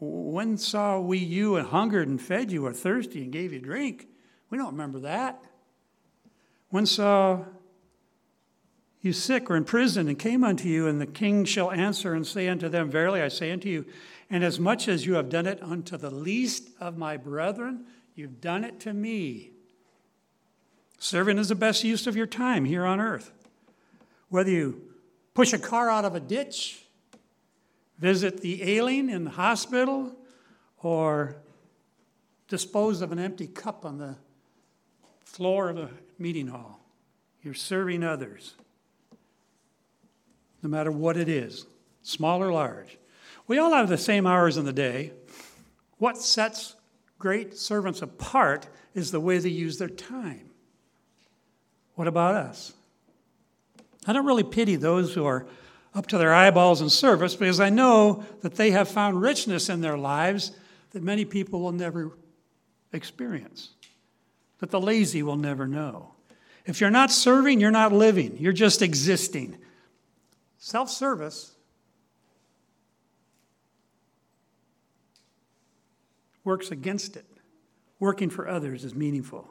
when 0.00 0.58
saw 0.58 0.98
we 0.98 1.18
you 1.18 1.56
and 1.56 1.68
hungered 1.68 2.08
and 2.08 2.20
fed 2.20 2.50
you, 2.50 2.66
or 2.66 2.72
thirsty 2.72 3.22
and 3.22 3.32
gave 3.32 3.52
you 3.52 3.60
drink? 3.60 4.08
We 4.50 4.58
don't 4.58 4.72
remember 4.72 4.98
that. 5.00 5.44
When 6.70 6.86
saw 6.86 7.44
you 9.00 9.12
sick 9.12 9.50
or 9.50 9.56
in 9.56 9.64
prison 9.64 10.08
and 10.08 10.18
came 10.18 10.42
unto 10.42 10.68
you, 10.68 10.88
and 10.88 11.00
the 11.00 11.06
king 11.06 11.44
shall 11.44 11.70
answer 11.70 12.14
and 12.14 12.26
say 12.26 12.48
unto 12.48 12.68
them, 12.68 12.90
Verily 12.90 13.22
I 13.22 13.28
say 13.28 13.52
unto 13.52 13.68
you, 13.68 13.86
and 14.28 14.42
as 14.42 14.58
much 14.58 14.88
as 14.88 15.06
you 15.06 15.14
have 15.14 15.28
done 15.28 15.46
it 15.46 15.62
unto 15.62 15.96
the 15.96 16.10
least 16.10 16.70
of 16.80 16.98
my 16.98 17.16
brethren, 17.16 17.84
you've 18.16 18.40
done 18.40 18.64
it 18.64 18.80
to 18.80 18.92
me. 18.92 19.51
Serving 21.02 21.36
is 21.36 21.48
the 21.48 21.56
best 21.56 21.82
use 21.82 22.06
of 22.06 22.14
your 22.14 22.28
time 22.28 22.64
here 22.64 22.86
on 22.86 23.00
earth. 23.00 23.32
Whether 24.28 24.52
you 24.52 24.82
push 25.34 25.52
a 25.52 25.58
car 25.58 25.90
out 25.90 26.04
of 26.04 26.14
a 26.14 26.20
ditch, 26.20 26.84
visit 27.98 28.40
the 28.40 28.62
ailing 28.62 29.10
in 29.10 29.24
the 29.24 29.30
hospital, 29.30 30.14
or 30.80 31.38
dispose 32.46 33.02
of 33.02 33.10
an 33.10 33.18
empty 33.18 33.48
cup 33.48 33.84
on 33.84 33.98
the 33.98 34.14
floor 35.24 35.70
of 35.70 35.76
a 35.76 35.90
meeting 36.20 36.46
hall, 36.46 36.78
you're 37.42 37.52
serving 37.52 38.04
others 38.04 38.54
no 40.62 40.68
matter 40.68 40.92
what 40.92 41.16
it 41.16 41.28
is, 41.28 41.66
small 42.04 42.40
or 42.40 42.52
large. 42.52 42.96
We 43.48 43.58
all 43.58 43.72
have 43.72 43.88
the 43.88 43.98
same 43.98 44.24
hours 44.24 44.56
in 44.56 44.66
the 44.66 44.72
day. 44.72 45.14
What 45.98 46.16
sets 46.16 46.76
great 47.18 47.58
servants 47.58 48.02
apart 48.02 48.68
is 48.94 49.10
the 49.10 49.18
way 49.18 49.38
they 49.38 49.48
use 49.48 49.78
their 49.78 49.88
time. 49.88 50.51
What 51.94 52.08
about 52.08 52.34
us? 52.34 52.72
I 54.06 54.12
don't 54.12 54.26
really 54.26 54.42
pity 54.42 54.76
those 54.76 55.14
who 55.14 55.24
are 55.24 55.46
up 55.94 56.06
to 56.08 56.18
their 56.18 56.32
eyeballs 56.32 56.80
in 56.80 56.88
service 56.88 57.36
because 57.36 57.60
I 57.60 57.70
know 57.70 58.24
that 58.40 58.54
they 58.54 58.70
have 58.70 58.88
found 58.88 59.20
richness 59.20 59.68
in 59.68 59.80
their 59.80 59.98
lives 59.98 60.52
that 60.90 61.02
many 61.02 61.24
people 61.24 61.60
will 61.60 61.72
never 61.72 62.12
experience, 62.92 63.70
that 64.58 64.70
the 64.70 64.80
lazy 64.80 65.22
will 65.22 65.36
never 65.36 65.66
know. 65.66 66.14
If 66.64 66.80
you're 66.80 66.90
not 66.90 67.10
serving, 67.10 67.60
you're 67.60 67.70
not 67.70 67.92
living, 67.92 68.36
you're 68.38 68.52
just 68.52 68.82
existing. 68.82 69.58
Self 70.58 70.90
service 70.90 71.52
works 76.44 76.70
against 76.70 77.16
it. 77.16 77.26
Working 77.98 78.30
for 78.30 78.48
others 78.48 78.84
is 78.84 78.94
meaningful. 78.94 79.48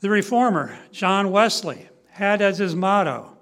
The 0.00 0.10
reformer, 0.10 0.78
John 0.92 1.30
Wesley, 1.30 1.88
had 2.10 2.40
as 2.40 2.58
his 2.58 2.74
motto 2.74 3.36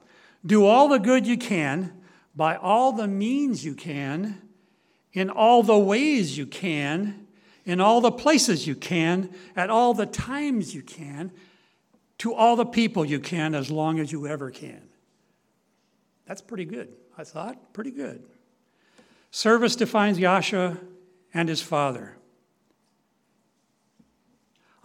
do 0.45 0.65
all 0.65 0.89
the 0.89 0.99
good 0.99 1.27
you 1.27 1.37
can 1.37 1.93
by 2.35 2.57
all 2.57 2.93
the 2.93 3.09
means 3.09 3.65
you 3.65 3.75
can, 3.75 4.41
in 5.13 5.31
all 5.31 5.63
the 5.63 5.79
ways 5.79 6.37
you 6.37 6.47
can, 6.47 7.27
in 7.65 7.81
all 7.81 8.01
the 8.01 8.13
places 8.13 8.67
you 8.67 8.75
can, 8.75 9.31
at 9.57 9.71
all 9.71 9.95
the 9.95 10.07
times 10.07 10.75
you 10.75 10.83
can, 10.83 11.33
to 12.19 12.33
all 12.35 12.57
the 12.57 12.67
people 12.67 13.05
you 13.05 13.19
can, 13.19 13.55
as 13.55 13.71
long 13.71 13.99
as 13.99 14.13
you 14.13 14.27
ever 14.27 14.51
can. 14.51 14.83
That's 16.27 16.41
pretty 16.41 16.65
good, 16.65 16.93
I 17.17 17.25
thought. 17.25 17.73
Pretty 17.73 17.91
good. 17.91 18.23
Service 19.31 19.77
defines 19.77 20.19
Yahshua 20.19 20.79
and 21.35 21.49
his 21.49 21.61
father. 21.61 22.17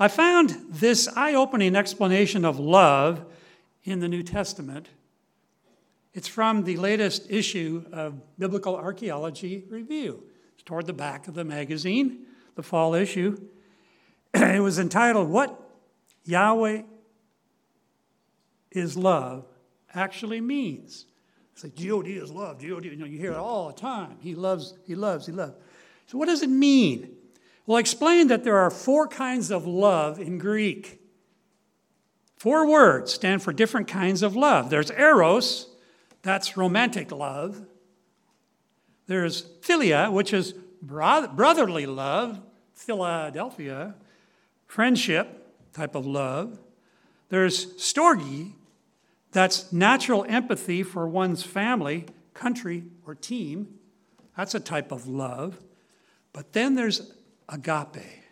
I 0.01 0.07
found 0.07 0.57
this 0.67 1.07
eye 1.15 1.35
opening 1.35 1.75
explanation 1.75 2.43
of 2.43 2.57
love 2.57 3.23
in 3.83 3.99
the 3.99 4.07
New 4.07 4.23
Testament. 4.23 4.89
It's 6.15 6.27
from 6.27 6.63
the 6.63 6.75
latest 6.77 7.29
issue 7.29 7.85
of 7.91 8.19
Biblical 8.39 8.75
Archaeology 8.75 9.63
Review. 9.69 10.23
It's 10.55 10.63
toward 10.63 10.87
the 10.87 10.93
back 10.93 11.27
of 11.27 11.35
the 11.35 11.43
magazine, 11.43 12.25
the 12.55 12.63
fall 12.63 12.95
issue. 12.95 13.39
it 14.33 14.63
was 14.63 14.79
entitled, 14.79 15.29
What 15.29 15.55
Yahweh 16.25 16.81
is 18.71 18.97
Love 18.97 19.45
Actually 19.93 20.41
Means. 20.41 21.05
It's 21.53 21.63
like 21.63 21.75
God 21.75 22.07
is 22.07 22.31
love, 22.31 22.57
God, 22.59 22.85
you 22.85 22.95
know, 22.95 23.05
you 23.05 23.19
hear 23.19 23.33
it 23.33 23.37
all 23.37 23.67
the 23.67 23.79
time. 23.79 24.17
He 24.19 24.33
loves, 24.33 24.73
he 24.83 24.95
loves, 24.95 25.27
he 25.27 25.31
loves. 25.31 25.53
So 26.07 26.17
what 26.17 26.25
does 26.25 26.41
it 26.41 26.49
mean? 26.49 27.17
Well, 27.65 27.77
I 27.77 27.79
explained 27.79 28.29
that 28.29 28.43
there 28.43 28.57
are 28.57 28.69
four 28.69 29.07
kinds 29.07 29.51
of 29.51 29.65
love 29.65 30.19
in 30.19 30.37
Greek. 30.37 30.99
Four 32.37 32.67
words 32.67 33.13
stand 33.13 33.43
for 33.43 33.53
different 33.53 33.87
kinds 33.87 34.23
of 34.23 34.35
love. 34.35 34.69
There's 34.69 34.89
eros, 34.91 35.67
that's 36.23 36.57
romantic 36.57 37.11
love. 37.11 37.65
There's 39.07 39.43
philia, 39.61 40.11
which 40.11 40.33
is 40.33 40.53
brotherly 40.81 41.85
love, 41.85 42.39
Philadelphia, 42.73 43.95
friendship 44.65 45.53
type 45.73 45.95
of 45.95 46.05
love. 46.05 46.57
There's 47.29 47.73
storge, 47.75 48.53
that's 49.31 49.71
natural 49.71 50.25
empathy 50.27 50.83
for 50.83 51.07
one's 51.07 51.43
family, 51.43 52.05
country, 52.33 52.83
or 53.05 53.15
team. 53.15 53.79
That's 54.35 54.55
a 54.55 54.59
type 54.59 54.91
of 54.91 55.07
love. 55.07 55.59
But 56.33 56.53
then 56.53 56.75
there's 56.75 57.13
agape, 57.51 58.23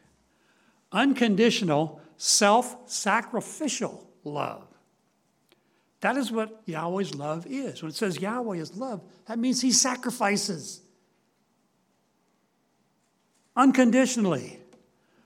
unconditional, 0.91 2.01
self 2.17 2.89
sacrificial 2.89 4.07
love. 4.23 4.65
That 6.01 6.15
is 6.15 6.31
what 6.31 6.61
Yahweh's 6.65 7.13
love 7.13 7.45
is. 7.45 7.81
When 7.83 7.89
it 7.89 7.95
says 7.95 8.21
Yahweh 8.21 8.57
is 8.57 8.75
love, 8.75 9.01
that 9.25 9.37
means 9.37 9.61
he 9.61 9.71
sacrifices 9.71 10.81
unconditionally. 13.55 14.59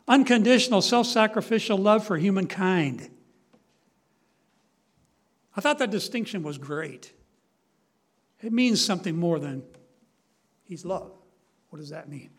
Unconditional, 0.08 0.82
self 0.82 1.08
sacrificial 1.08 1.77
love 1.77 2.06
for 2.06 2.17
humankind. 2.17 3.10
I 5.56 5.62
thought 5.62 5.77
that 5.79 5.91
distinction 5.91 6.43
was 6.43 6.58
great. 6.58 7.13
It 8.41 8.51
means 8.51 8.84
something 8.84 9.15
more 9.15 9.39
than 9.39 9.63
he's 10.65 10.84
love. 10.84 11.12
What 11.69 11.79
does 11.79 11.89
that 11.89 12.10
mean? 12.10 12.32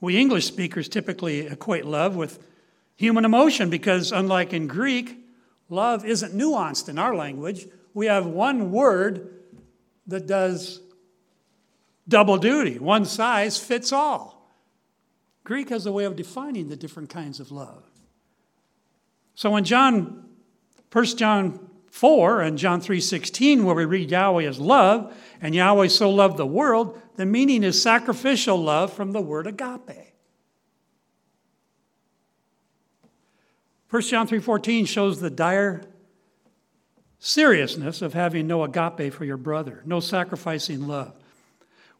We 0.00 0.16
English 0.16 0.46
speakers 0.46 0.88
typically 0.88 1.46
equate 1.46 1.84
love 1.84 2.16
with 2.16 2.38
human 2.96 3.24
emotion 3.24 3.70
because, 3.70 4.12
unlike 4.12 4.52
in 4.52 4.66
Greek, 4.66 5.18
love 5.68 6.04
isn't 6.04 6.34
nuanced 6.34 6.88
in 6.88 6.98
our 6.98 7.14
language. 7.14 7.66
We 7.92 8.06
have 8.06 8.26
one 8.26 8.70
word 8.70 9.42
that 10.06 10.26
does 10.26 10.80
double 12.08 12.38
duty, 12.38 12.78
one 12.78 13.04
size 13.04 13.58
fits 13.58 13.92
all. 13.92 14.50
Greek 15.44 15.68
has 15.68 15.86
a 15.86 15.92
way 15.92 16.04
of 16.04 16.16
defining 16.16 16.68
the 16.68 16.76
different 16.76 17.10
kinds 17.10 17.40
of 17.40 17.50
love. 17.50 17.84
So 19.34 19.56
in 19.56 19.64
John, 19.64 20.24
1 20.92 21.04
John 21.16 21.70
4 21.90 22.40
and 22.40 22.58
John 22.58 22.80
3:16 22.80 23.64
where 23.64 23.74
we 23.74 23.84
read 23.84 24.10
Yahweh 24.10 24.44
is 24.44 24.58
love 24.58 25.14
and 25.40 25.54
Yahweh 25.54 25.88
so 25.88 26.10
loved 26.10 26.36
the 26.36 26.46
world, 26.46 27.00
the 27.20 27.26
meaning 27.26 27.62
is 27.62 27.82
sacrificial 27.82 28.56
love 28.56 28.90
from 28.90 29.12
the 29.12 29.20
word 29.20 29.46
agape. 29.46 30.14
1 33.90 34.02
John 34.08 34.26
3:14 34.26 34.86
shows 34.86 35.20
the 35.20 35.28
dire 35.28 35.82
seriousness 37.18 38.00
of 38.00 38.14
having 38.14 38.46
no 38.46 38.64
agape 38.64 39.12
for 39.12 39.26
your 39.26 39.36
brother, 39.36 39.82
no 39.84 40.00
sacrificing 40.00 40.88
love. 40.88 41.14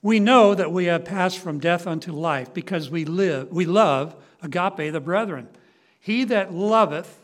We 0.00 0.20
know 0.20 0.54
that 0.54 0.72
we 0.72 0.86
have 0.86 1.04
passed 1.04 1.38
from 1.38 1.60
death 1.60 1.86
unto 1.86 2.12
life 2.12 2.54
because 2.54 2.88
we 2.88 3.04
live 3.04 3.52
we 3.52 3.66
love 3.66 4.16
agape 4.40 4.90
the 4.90 5.02
brethren. 5.02 5.50
He 6.00 6.24
that 6.24 6.54
loveth 6.54 7.22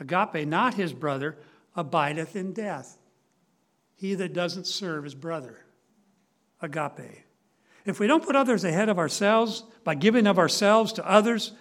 agape 0.00 0.48
not 0.48 0.72
his 0.72 0.94
brother 0.94 1.36
abideth 1.76 2.36
in 2.36 2.54
death. 2.54 2.96
He 3.96 4.14
that 4.14 4.32
doesn't 4.32 4.66
serve 4.66 5.04
his 5.04 5.14
brother. 5.14 5.58
Agape. 6.62 7.24
If 7.84 8.00
we 8.00 8.06
don't 8.06 8.24
put 8.24 8.36
others 8.36 8.64
ahead 8.64 8.88
of 8.88 8.98
ourselves 8.98 9.64
by 9.82 9.94
giving 9.94 10.26
of 10.26 10.38
ourselves 10.38 10.92
to 10.94 11.08
others, 11.08 11.52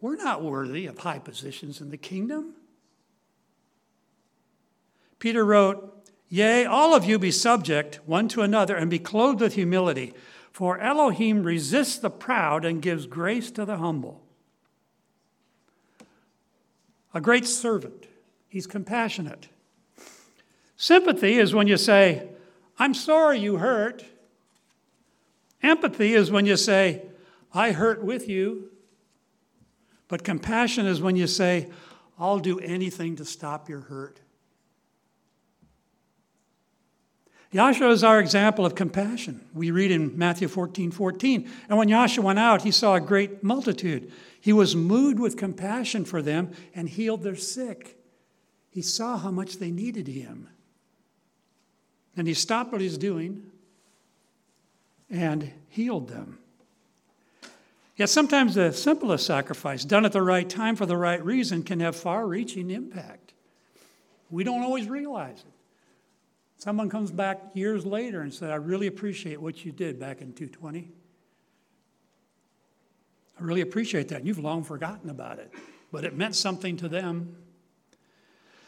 we're 0.00 0.16
not 0.16 0.42
worthy 0.42 0.86
of 0.86 0.98
high 0.98 1.18
positions 1.18 1.80
in 1.80 1.90
the 1.90 1.96
kingdom. 1.96 2.54
Peter 5.18 5.44
wrote, 5.44 5.90
Yea, 6.28 6.64
all 6.64 6.94
of 6.94 7.04
you 7.04 7.18
be 7.18 7.30
subject 7.30 8.00
one 8.06 8.28
to 8.28 8.42
another 8.42 8.74
and 8.74 8.90
be 8.90 8.98
clothed 8.98 9.40
with 9.40 9.54
humility, 9.54 10.12
for 10.50 10.78
Elohim 10.78 11.42
resists 11.42 11.98
the 11.98 12.10
proud 12.10 12.64
and 12.64 12.82
gives 12.82 13.06
grace 13.06 13.50
to 13.52 13.64
the 13.64 13.76
humble. 13.76 14.22
A 17.12 17.20
great 17.20 17.46
servant 17.46 18.06
He's 18.54 18.68
compassionate. 18.68 19.48
Sympathy 20.76 21.38
is 21.38 21.52
when 21.52 21.66
you 21.66 21.76
say, 21.76 22.28
I'm 22.78 22.94
sorry 22.94 23.40
you 23.40 23.56
hurt. 23.56 24.04
Empathy 25.64 26.12
is 26.12 26.30
when 26.30 26.44
you 26.44 26.56
say, 26.56 27.02
I 27.52 27.72
hurt 27.72 28.04
with 28.04 28.28
you. 28.28 28.70
But 30.08 30.22
compassion 30.22 30.86
is 30.86 31.00
when 31.00 31.16
you 31.16 31.26
say, 31.26 31.70
I'll 32.18 32.38
do 32.38 32.60
anything 32.60 33.16
to 33.16 33.24
stop 33.24 33.68
your 33.68 33.80
hurt. 33.80 34.20
Yahshua 37.52 37.92
is 37.92 38.04
our 38.04 38.20
example 38.20 38.66
of 38.66 38.74
compassion. 38.74 39.40
We 39.54 39.70
read 39.70 39.90
in 39.90 40.18
Matthew 40.18 40.48
14 40.48 40.90
14. 40.90 41.50
And 41.68 41.78
when 41.78 41.88
Yahshua 41.88 42.22
went 42.22 42.38
out, 42.38 42.62
he 42.62 42.70
saw 42.70 42.96
a 42.96 43.00
great 43.00 43.42
multitude. 43.42 44.12
He 44.40 44.52
was 44.52 44.76
moved 44.76 45.18
with 45.18 45.36
compassion 45.36 46.04
for 46.04 46.20
them 46.20 46.50
and 46.74 46.88
healed 46.88 47.22
their 47.22 47.36
sick. 47.36 47.96
He 48.68 48.82
saw 48.82 49.16
how 49.16 49.30
much 49.30 49.58
they 49.58 49.70
needed 49.70 50.08
him. 50.08 50.48
And 52.16 52.26
he 52.26 52.34
stopped 52.34 52.72
what 52.72 52.80
he's 52.80 52.98
doing 52.98 53.50
and 55.10 55.52
healed 55.68 56.08
them. 56.08 56.38
Yet 57.96 58.08
sometimes 58.08 58.54
the 58.54 58.72
simplest 58.72 59.26
sacrifice, 59.26 59.84
done 59.84 60.04
at 60.04 60.12
the 60.12 60.22
right 60.22 60.48
time 60.48 60.74
for 60.74 60.86
the 60.86 60.96
right 60.96 61.24
reason, 61.24 61.62
can 61.62 61.80
have 61.80 61.94
far 61.94 62.26
reaching 62.26 62.70
impact. 62.70 63.34
We 64.30 64.42
don't 64.42 64.62
always 64.62 64.88
realize 64.88 65.38
it. 65.38 65.52
Someone 66.58 66.88
comes 66.88 67.10
back 67.10 67.40
years 67.54 67.84
later 67.84 68.22
and 68.22 68.32
said, 68.32 68.50
I 68.50 68.56
really 68.56 68.86
appreciate 68.86 69.40
what 69.40 69.64
you 69.64 69.70
did 69.70 70.00
back 70.00 70.20
in 70.20 70.32
220. 70.32 70.90
I 73.38 73.42
really 73.42 73.60
appreciate 73.60 74.08
that. 74.08 74.24
You've 74.24 74.38
long 74.38 74.64
forgotten 74.64 75.10
about 75.10 75.38
it, 75.38 75.52
but 75.92 76.04
it 76.04 76.16
meant 76.16 76.34
something 76.34 76.76
to 76.78 76.88
them. 76.88 77.36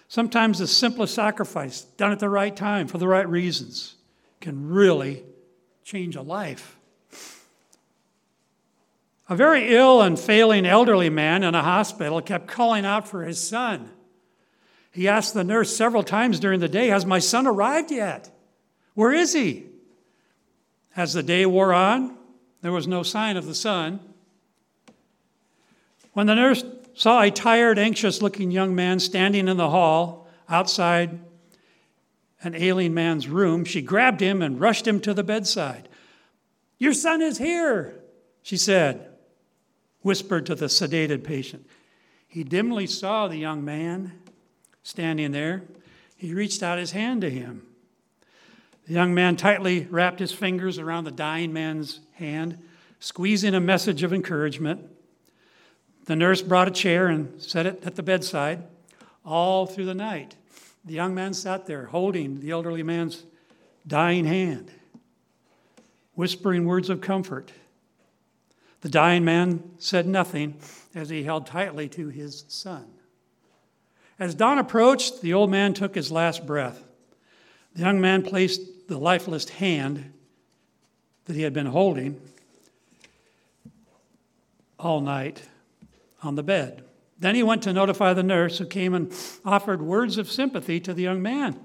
Sometimes 0.09 0.59
the 0.59 0.66
simplest 0.66 1.14
sacrifice, 1.14 1.83
done 1.83 2.12
at 2.12 2.18
the 2.20 2.29
right 2.29 2.55
time 2.55 2.87
for 2.87 2.99
the 2.99 3.09
right 3.09 3.29
reasons, 3.29 3.96
can 4.40 4.68
really 4.68 5.25
change 5.87 6.16
a 6.16 6.22
life. 6.22 6.77
A 9.29 9.37
very 9.37 9.72
ill 9.72 10.03
and 10.03 10.18
failing 10.18 10.66
elderly 10.66 11.11
man 11.11 11.44
in 11.44 11.55
a 11.55 11.62
hospital 11.62 12.20
kept 12.20 12.49
calling 12.49 12.85
out 12.85 13.09
for 13.09 13.22
his 13.22 13.40
son. 13.40 13.90
He 14.90 15.07
asked 15.07 15.33
the 15.33 15.44
nurse 15.44 15.77
several 15.77 16.03
times 16.03 16.40
during 16.40 16.59
the 16.59 16.68
day, 16.68 16.88
Has 16.88 17.07
my 17.07 17.20
son 17.20 17.46
arrived 17.46 17.92
yet? 17.92 18.37
Where 18.94 19.12
is 19.12 19.33
he? 19.33 19.66
As 20.96 21.12
the 21.12 21.22
day 21.22 21.46
wore 21.46 21.72
on, 21.72 22.16
there 22.62 22.72
was 22.72 22.88
no 22.88 23.05
sign 23.05 23.37
of 23.37 23.46
the 23.46 23.55
son. 23.55 24.01
When 26.14 26.27
the 26.27 26.35
nurse 26.35 26.64
saw 26.94 27.22
a 27.22 27.31
tired, 27.31 27.79
anxious 27.79 28.20
looking 28.20 28.51
young 28.51 28.75
man 28.75 28.99
standing 28.99 29.46
in 29.46 29.57
the 29.57 29.70
hall 29.70 30.27
outside 30.49 31.20
an 32.42 32.55
ailing 32.55 32.94
man's 32.94 33.29
room, 33.29 33.64
she 33.64 33.83
grabbed 33.83 34.20
him 34.20 34.42
and 34.42 34.61
rushed 34.61 34.87
him 34.87 35.01
to 35.01 35.14
the 35.14 35.25
bedside. 35.25 35.88
Your 36.79 36.92
son 36.92 37.22
is 37.22 37.38
here, 37.38 37.94
she 38.42 38.57
said, 38.57 39.09
whispered 40.03 40.46
to 40.46 40.55
the 40.55 40.66
sedated 40.66 41.25
patient. 41.25 41.66
He 42.29 42.44
dimly 42.44 42.87
saw 42.87 43.29
the 43.29 43.38
young 43.38 43.64
man 43.64 44.12
standing 44.83 45.33
there. 45.33 45.62
He 46.16 46.35
reached 46.35 46.62
out 46.62 46.79
his 46.79 46.92
hand 46.92 47.22
to 47.22 47.31
him. 47.31 47.62
The 48.87 48.92
young 48.92 49.14
man 49.14 49.37
tightly 49.37 49.87
wrapped 49.90 50.20
his 50.20 50.33
fingers 50.33 50.79
around 50.79 51.05
the 51.05 51.11
dying 51.11 51.53
man's 51.53 52.01
hand, 52.12 52.59
squeezing 53.01 53.55
a 53.55 53.61
message 53.61 54.03
of 54.03 54.12
encouragement. 54.12 54.88
The 56.05 56.14
nurse 56.14 56.40
brought 56.40 56.68
a 56.68 56.72
chair 56.72 57.09
and 57.09 57.40
set 57.42 57.66
it 57.66 57.83
at 57.85 57.96
the 57.96 58.03
bedside. 58.03 58.62
All 59.25 59.66
through 59.66 59.87
the 59.87 59.94
night, 59.94 60.37
the 60.87 60.94
young 60.94 61.14
man 61.14 61.35
sat 61.35 61.66
there 61.66 61.87
holding 61.87 62.40
the 62.40 62.53
elderly 62.53 62.85
man's 62.85 63.25
dying 63.87 64.25
hand, 64.25 64.70
whispering 66.14 66.64
words 66.64 66.88
of 66.88 67.01
comfort. 67.01 67.53
The 68.83 68.88
dying 68.88 69.25
man 69.25 69.72
said 69.79 70.07
nothing 70.07 70.61
as 70.94 71.09
he 71.09 71.25
held 71.25 71.46
tightly 71.46 71.88
to 71.90 72.09
his 72.09 72.44
son. 72.46 72.87
As 74.18 74.35
dawn 74.35 74.59
approached, 74.59 75.22
the 75.22 75.35
old 75.35 75.51
man 75.51 75.75
took 75.75 75.94
his 75.94 76.12
last 76.12 76.46
breath. 76.46 76.85
The 77.75 77.83
young 77.83 78.01
man 78.01 78.22
placed 78.22 78.88
the 78.88 78.96
lifeless 78.96 79.49
hand 79.49 80.12
that 81.25 81.35
he 81.35 81.42
had 81.42 81.53
been 81.53 81.66
holding 81.66 82.20
all 84.79 85.01
night 85.01 85.42
on 86.22 86.37
the 86.37 86.42
bed. 86.42 86.86
Then 87.18 87.35
he 87.35 87.42
went 87.42 87.62
to 87.62 87.72
notify 87.72 88.12
the 88.12 88.22
nurse, 88.22 88.59
who 88.59 88.66
came 88.66 88.92
and 88.92 89.12
offered 89.44 89.81
words 89.81 90.18
of 90.18 90.31
sympathy 90.31 90.81
to 90.81 90.92
the 90.92 91.02
young 91.02 91.22
man. 91.22 91.59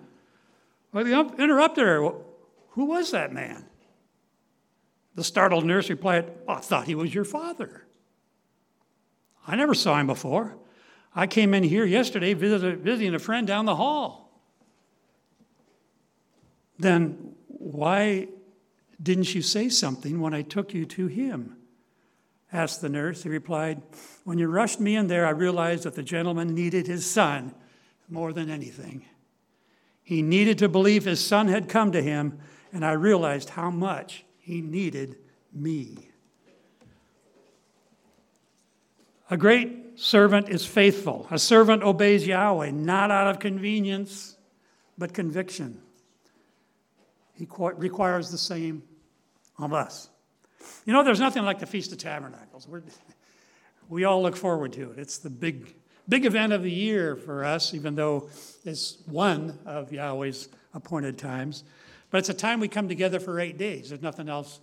Well, 0.94 1.04
the 1.04 1.42
interrupted 1.42 1.84
her. 1.84 2.12
Who 2.70 2.86
was 2.86 3.12
that 3.12 3.34
man? 3.34 3.66
The 5.16 5.26
startled 5.26 5.66
nurse 5.66 5.90
replied, 5.90 6.32
well, 6.48 6.58
I 6.58 6.62
thought 6.62 6.88
he 6.88 6.96
was 6.96 7.14
your 7.14 7.26
father. 7.26 7.86
I 9.46 9.58
never 9.58 9.74
saw 9.74 10.00
him 10.00 10.08
before. 10.08 10.56
I 11.14 11.28
came 11.28 11.54
in 11.54 11.64
here 11.64 11.84
yesterday 11.84 12.34
visiting 12.34 13.14
a 13.14 13.20
friend 13.20 13.46
down 13.46 13.66
the 13.66 13.76
hall. 13.76 14.42
Then 16.80 17.36
why 17.48 18.30
didn't 19.04 19.36
you 19.36 19.42
say 19.42 19.68
something 19.68 20.22
when 20.22 20.34
I 20.34 20.44
took 20.44 20.74
you 20.74 20.86
to 20.86 21.08
him? 21.08 21.58
Asked 22.52 22.82
the 22.82 22.90
nurse. 22.90 23.24
He 23.24 23.30
replied, 23.30 23.82
When 24.24 24.38
you 24.38 24.48
rushed 24.48 24.80
me 24.80 24.96
in 24.96 25.08
there, 25.08 25.26
I 25.26 25.32
realized 25.32 25.84
that 25.84 25.96
the 25.96 26.04
gentleman 26.04 26.54
needed 26.54 26.88
his 26.88 27.10
son 27.10 27.54
more 28.10 28.34
than 28.34 28.50
anything. 28.50 29.06
He 30.04 30.22
needed 30.22 30.58
to 30.60 30.70
believe 30.70 31.06
his 31.06 31.26
son 31.26 31.48
had 31.48 31.70
come 31.70 31.92
to 31.94 32.02
him, 32.02 32.40
and 32.74 32.86
I 32.86 32.94
realized 32.94 33.50
how 33.50 33.70
much 33.70 34.26
he 34.40 34.62
needed 34.62 35.18
me. 35.54 36.10
A 39.30 39.38
great 39.38 39.98
servant 39.98 40.50
is 40.50 40.66
faithful. 40.66 41.28
A 41.32 41.40
servant 41.40 41.84
obeys 41.84 42.28
Yahweh, 42.28 42.72
not 42.72 43.12
out 43.12 43.28
of 43.28 43.40
convenience, 43.40 44.36
but 44.98 45.14
conviction. 45.14 45.82
He 47.34 47.48
requires 47.50 48.30
the 48.30 48.38
same 48.38 48.84
of 49.58 49.74
us. 49.74 50.11
You 50.86 50.93
know, 50.93 51.04
there's 51.04 51.19
nothing 51.19 51.43
like 51.43 51.60
the 51.60 51.65
Feast 51.65 51.91
of 51.91 51.97
Tabernacles. 51.97 52.67
We're, 52.67 52.82
we 53.89 54.04
all 54.04 54.21
look 54.21 54.36
forward 54.36 54.74
to 54.74 54.91
it. 54.91 54.97
It's 54.97 55.17
the 55.17 55.30
big, 55.30 55.76
big 56.08 56.26
event 56.26 56.54
of 56.54 56.63
the 56.63 56.71
year 56.71 57.15
for 57.15 57.43
us, 57.43 57.74
even 57.74 57.95
though 57.95 58.30
it's 58.65 58.97
one 59.06 59.60
of 59.65 59.91
Yahweh's 59.91 60.50
appointed 60.74 61.17
times. 61.17 61.63
But 62.10 62.19
it's 62.19 62.30
a 62.30 62.34
time 62.34 62.60
we 62.60 62.67
come 62.67 62.88
together 62.88 63.19
for 63.19 63.39
eight 63.39 63.58
days. 63.58 63.89
There's 63.89 64.02
nothing 64.02 64.30
else 64.30 64.60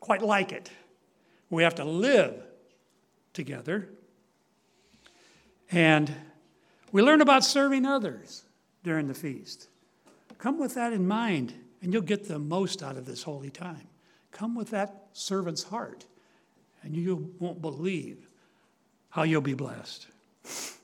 quite 0.00 0.22
like 0.22 0.52
it. 0.52 0.70
We 1.50 1.62
have 1.62 1.74
to 1.76 1.84
live 1.84 2.42
together. 3.32 3.88
And 5.70 6.12
we 6.92 7.02
learn 7.02 7.20
about 7.20 7.44
serving 7.44 7.86
others 7.86 8.44
during 8.82 9.06
the 9.06 9.14
feast. 9.14 9.68
Come 10.38 10.58
with 10.58 10.74
that 10.74 10.92
in 10.92 11.06
mind, 11.06 11.54
and 11.82 11.92
you'll 11.92 12.02
get 12.02 12.26
the 12.26 12.38
most 12.38 12.82
out 12.82 12.96
of 12.96 13.04
this 13.04 13.22
holy 13.22 13.50
time. 13.50 13.88
Come 14.32 14.54
with 14.54 14.70
that 14.70 14.99
servant's 15.20 15.64
heart, 15.64 16.06
and 16.82 16.96
you 16.96 17.34
won't 17.38 17.60
believe 17.60 18.28
how 19.10 19.22
you'll 19.22 19.40
be 19.40 19.54
blessed. 19.54 20.06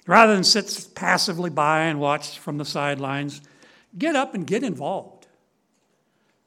Rather 0.07 0.35
than 0.35 0.45
sit 0.45 0.89
passively 0.95 1.51
by 1.51 1.83
and 1.83 1.99
watch 1.99 2.39
from 2.39 2.59
the 2.59 2.65
sidelines, 2.65 3.41
get 3.99 4.15
up 4.15 4.35
and 4.35 4.47
get 4.47 4.63
involved. 4.63 5.27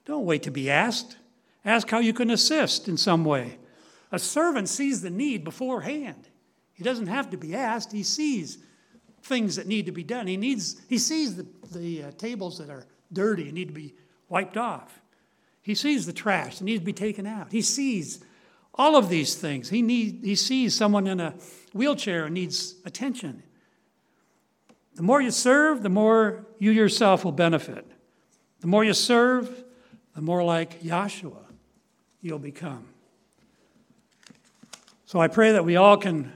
Don't 0.06 0.26
wait 0.26 0.44
to 0.44 0.52
be 0.52 0.70
asked. 0.70 1.18
Ask 1.66 1.90
how 1.90 2.00
you 2.00 2.14
can 2.14 2.30
assist 2.30 2.88
in 2.88 2.96
some 2.96 3.26
way. 3.26 3.58
A 4.12 4.20
servant 4.20 4.70
sees 4.70 5.02
the 5.02 5.10
need 5.10 5.44
beforehand. 5.44 6.30
He 6.74 6.84
doesn't 6.84 7.08
have 7.08 7.30
to 7.32 7.38
be 7.38 7.56
asked, 7.56 7.92
he 7.92 8.04
sees 8.04 8.60
things 9.22 9.58
that 9.58 9.68
need 9.68 9.86
to 9.86 9.92
be 9.92 10.04
done. 10.04 10.28
He, 10.28 10.38
needs, 10.38 10.80
he 10.88 10.98
sees 10.98 11.36
the, 11.36 11.46
the 11.74 12.04
uh, 12.04 12.12
tables 12.18 12.58
that 12.60 12.70
are 12.70 12.86
dirty 13.12 13.44
and 13.44 13.54
need 13.54 13.68
to 13.68 13.74
be 13.74 13.94
wiped 14.30 14.56
off. 14.56 14.99
He 15.70 15.76
sees 15.76 16.08
the 16.08 16.14
trash 16.14 16.58
that 16.58 16.64
needs 16.64 16.80
to 16.80 16.86
be 16.86 16.94
taken 16.94 17.28
out. 17.28 17.52
He 17.52 17.62
sees 17.62 18.24
all 18.74 18.96
of 18.96 19.08
these 19.08 19.36
things. 19.36 19.70
He, 19.70 19.84
need, 19.84 20.22
he 20.24 20.34
sees 20.34 20.74
someone 20.74 21.06
in 21.06 21.20
a 21.20 21.36
wheelchair 21.74 22.26
and 22.26 22.34
needs 22.34 22.74
attention. 22.86 23.44
The 24.96 25.04
more 25.04 25.22
you 25.22 25.30
serve, 25.30 25.84
the 25.84 25.90
more 25.90 26.48
you 26.58 26.72
yourself 26.72 27.24
will 27.24 27.34
benefit. 27.34 27.86
The 28.62 28.66
more 28.66 28.84
you 28.84 28.96
serve, 28.96 29.64
the 30.16 30.22
more 30.22 30.44
like 30.44 30.82
Yahshua 30.82 31.46
you'll 32.20 32.40
become. 32.40 32.88
So 35.06 35.22
I 35.22 35.28
pray 35.28 35.52
that 35.52 35.66
we 35.66 35.76
all 35.76 35.98
can 35.98 36.34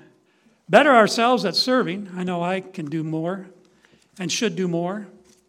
better 0.70 0.92
ourselves 0.92 1.44
at 1.44 1.56
serving. 1.56 2.12
I 2.16 2.24
know 2.24 2.44
I 2.44 2.62
can 2.62 2.86
do 2.86 3.04
more 3.04 3.48
and 4.20 4.32
should 4.32 4.56
do 4.56 4.68
more, 4.68 5.08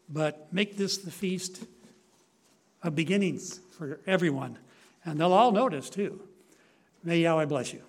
but 0.09 0.51
make 0.55 0.79
this 0.79 0.97
the 0.97 1.11
feast 1.11 1.66
of 2.85 2.94
beginnings 2.94 3.61
for 3.77 4.01
everyone. 4.07 4.59
And 5.05 5.18
they'll 5.18 5.33
all 5.33 5.51
notice 5.51 5.90
too. 5.90 6.20
May 7.03 7.20
Yahweh 7.20 7.47
bless 7.47 7.73
you. 7.73 7.83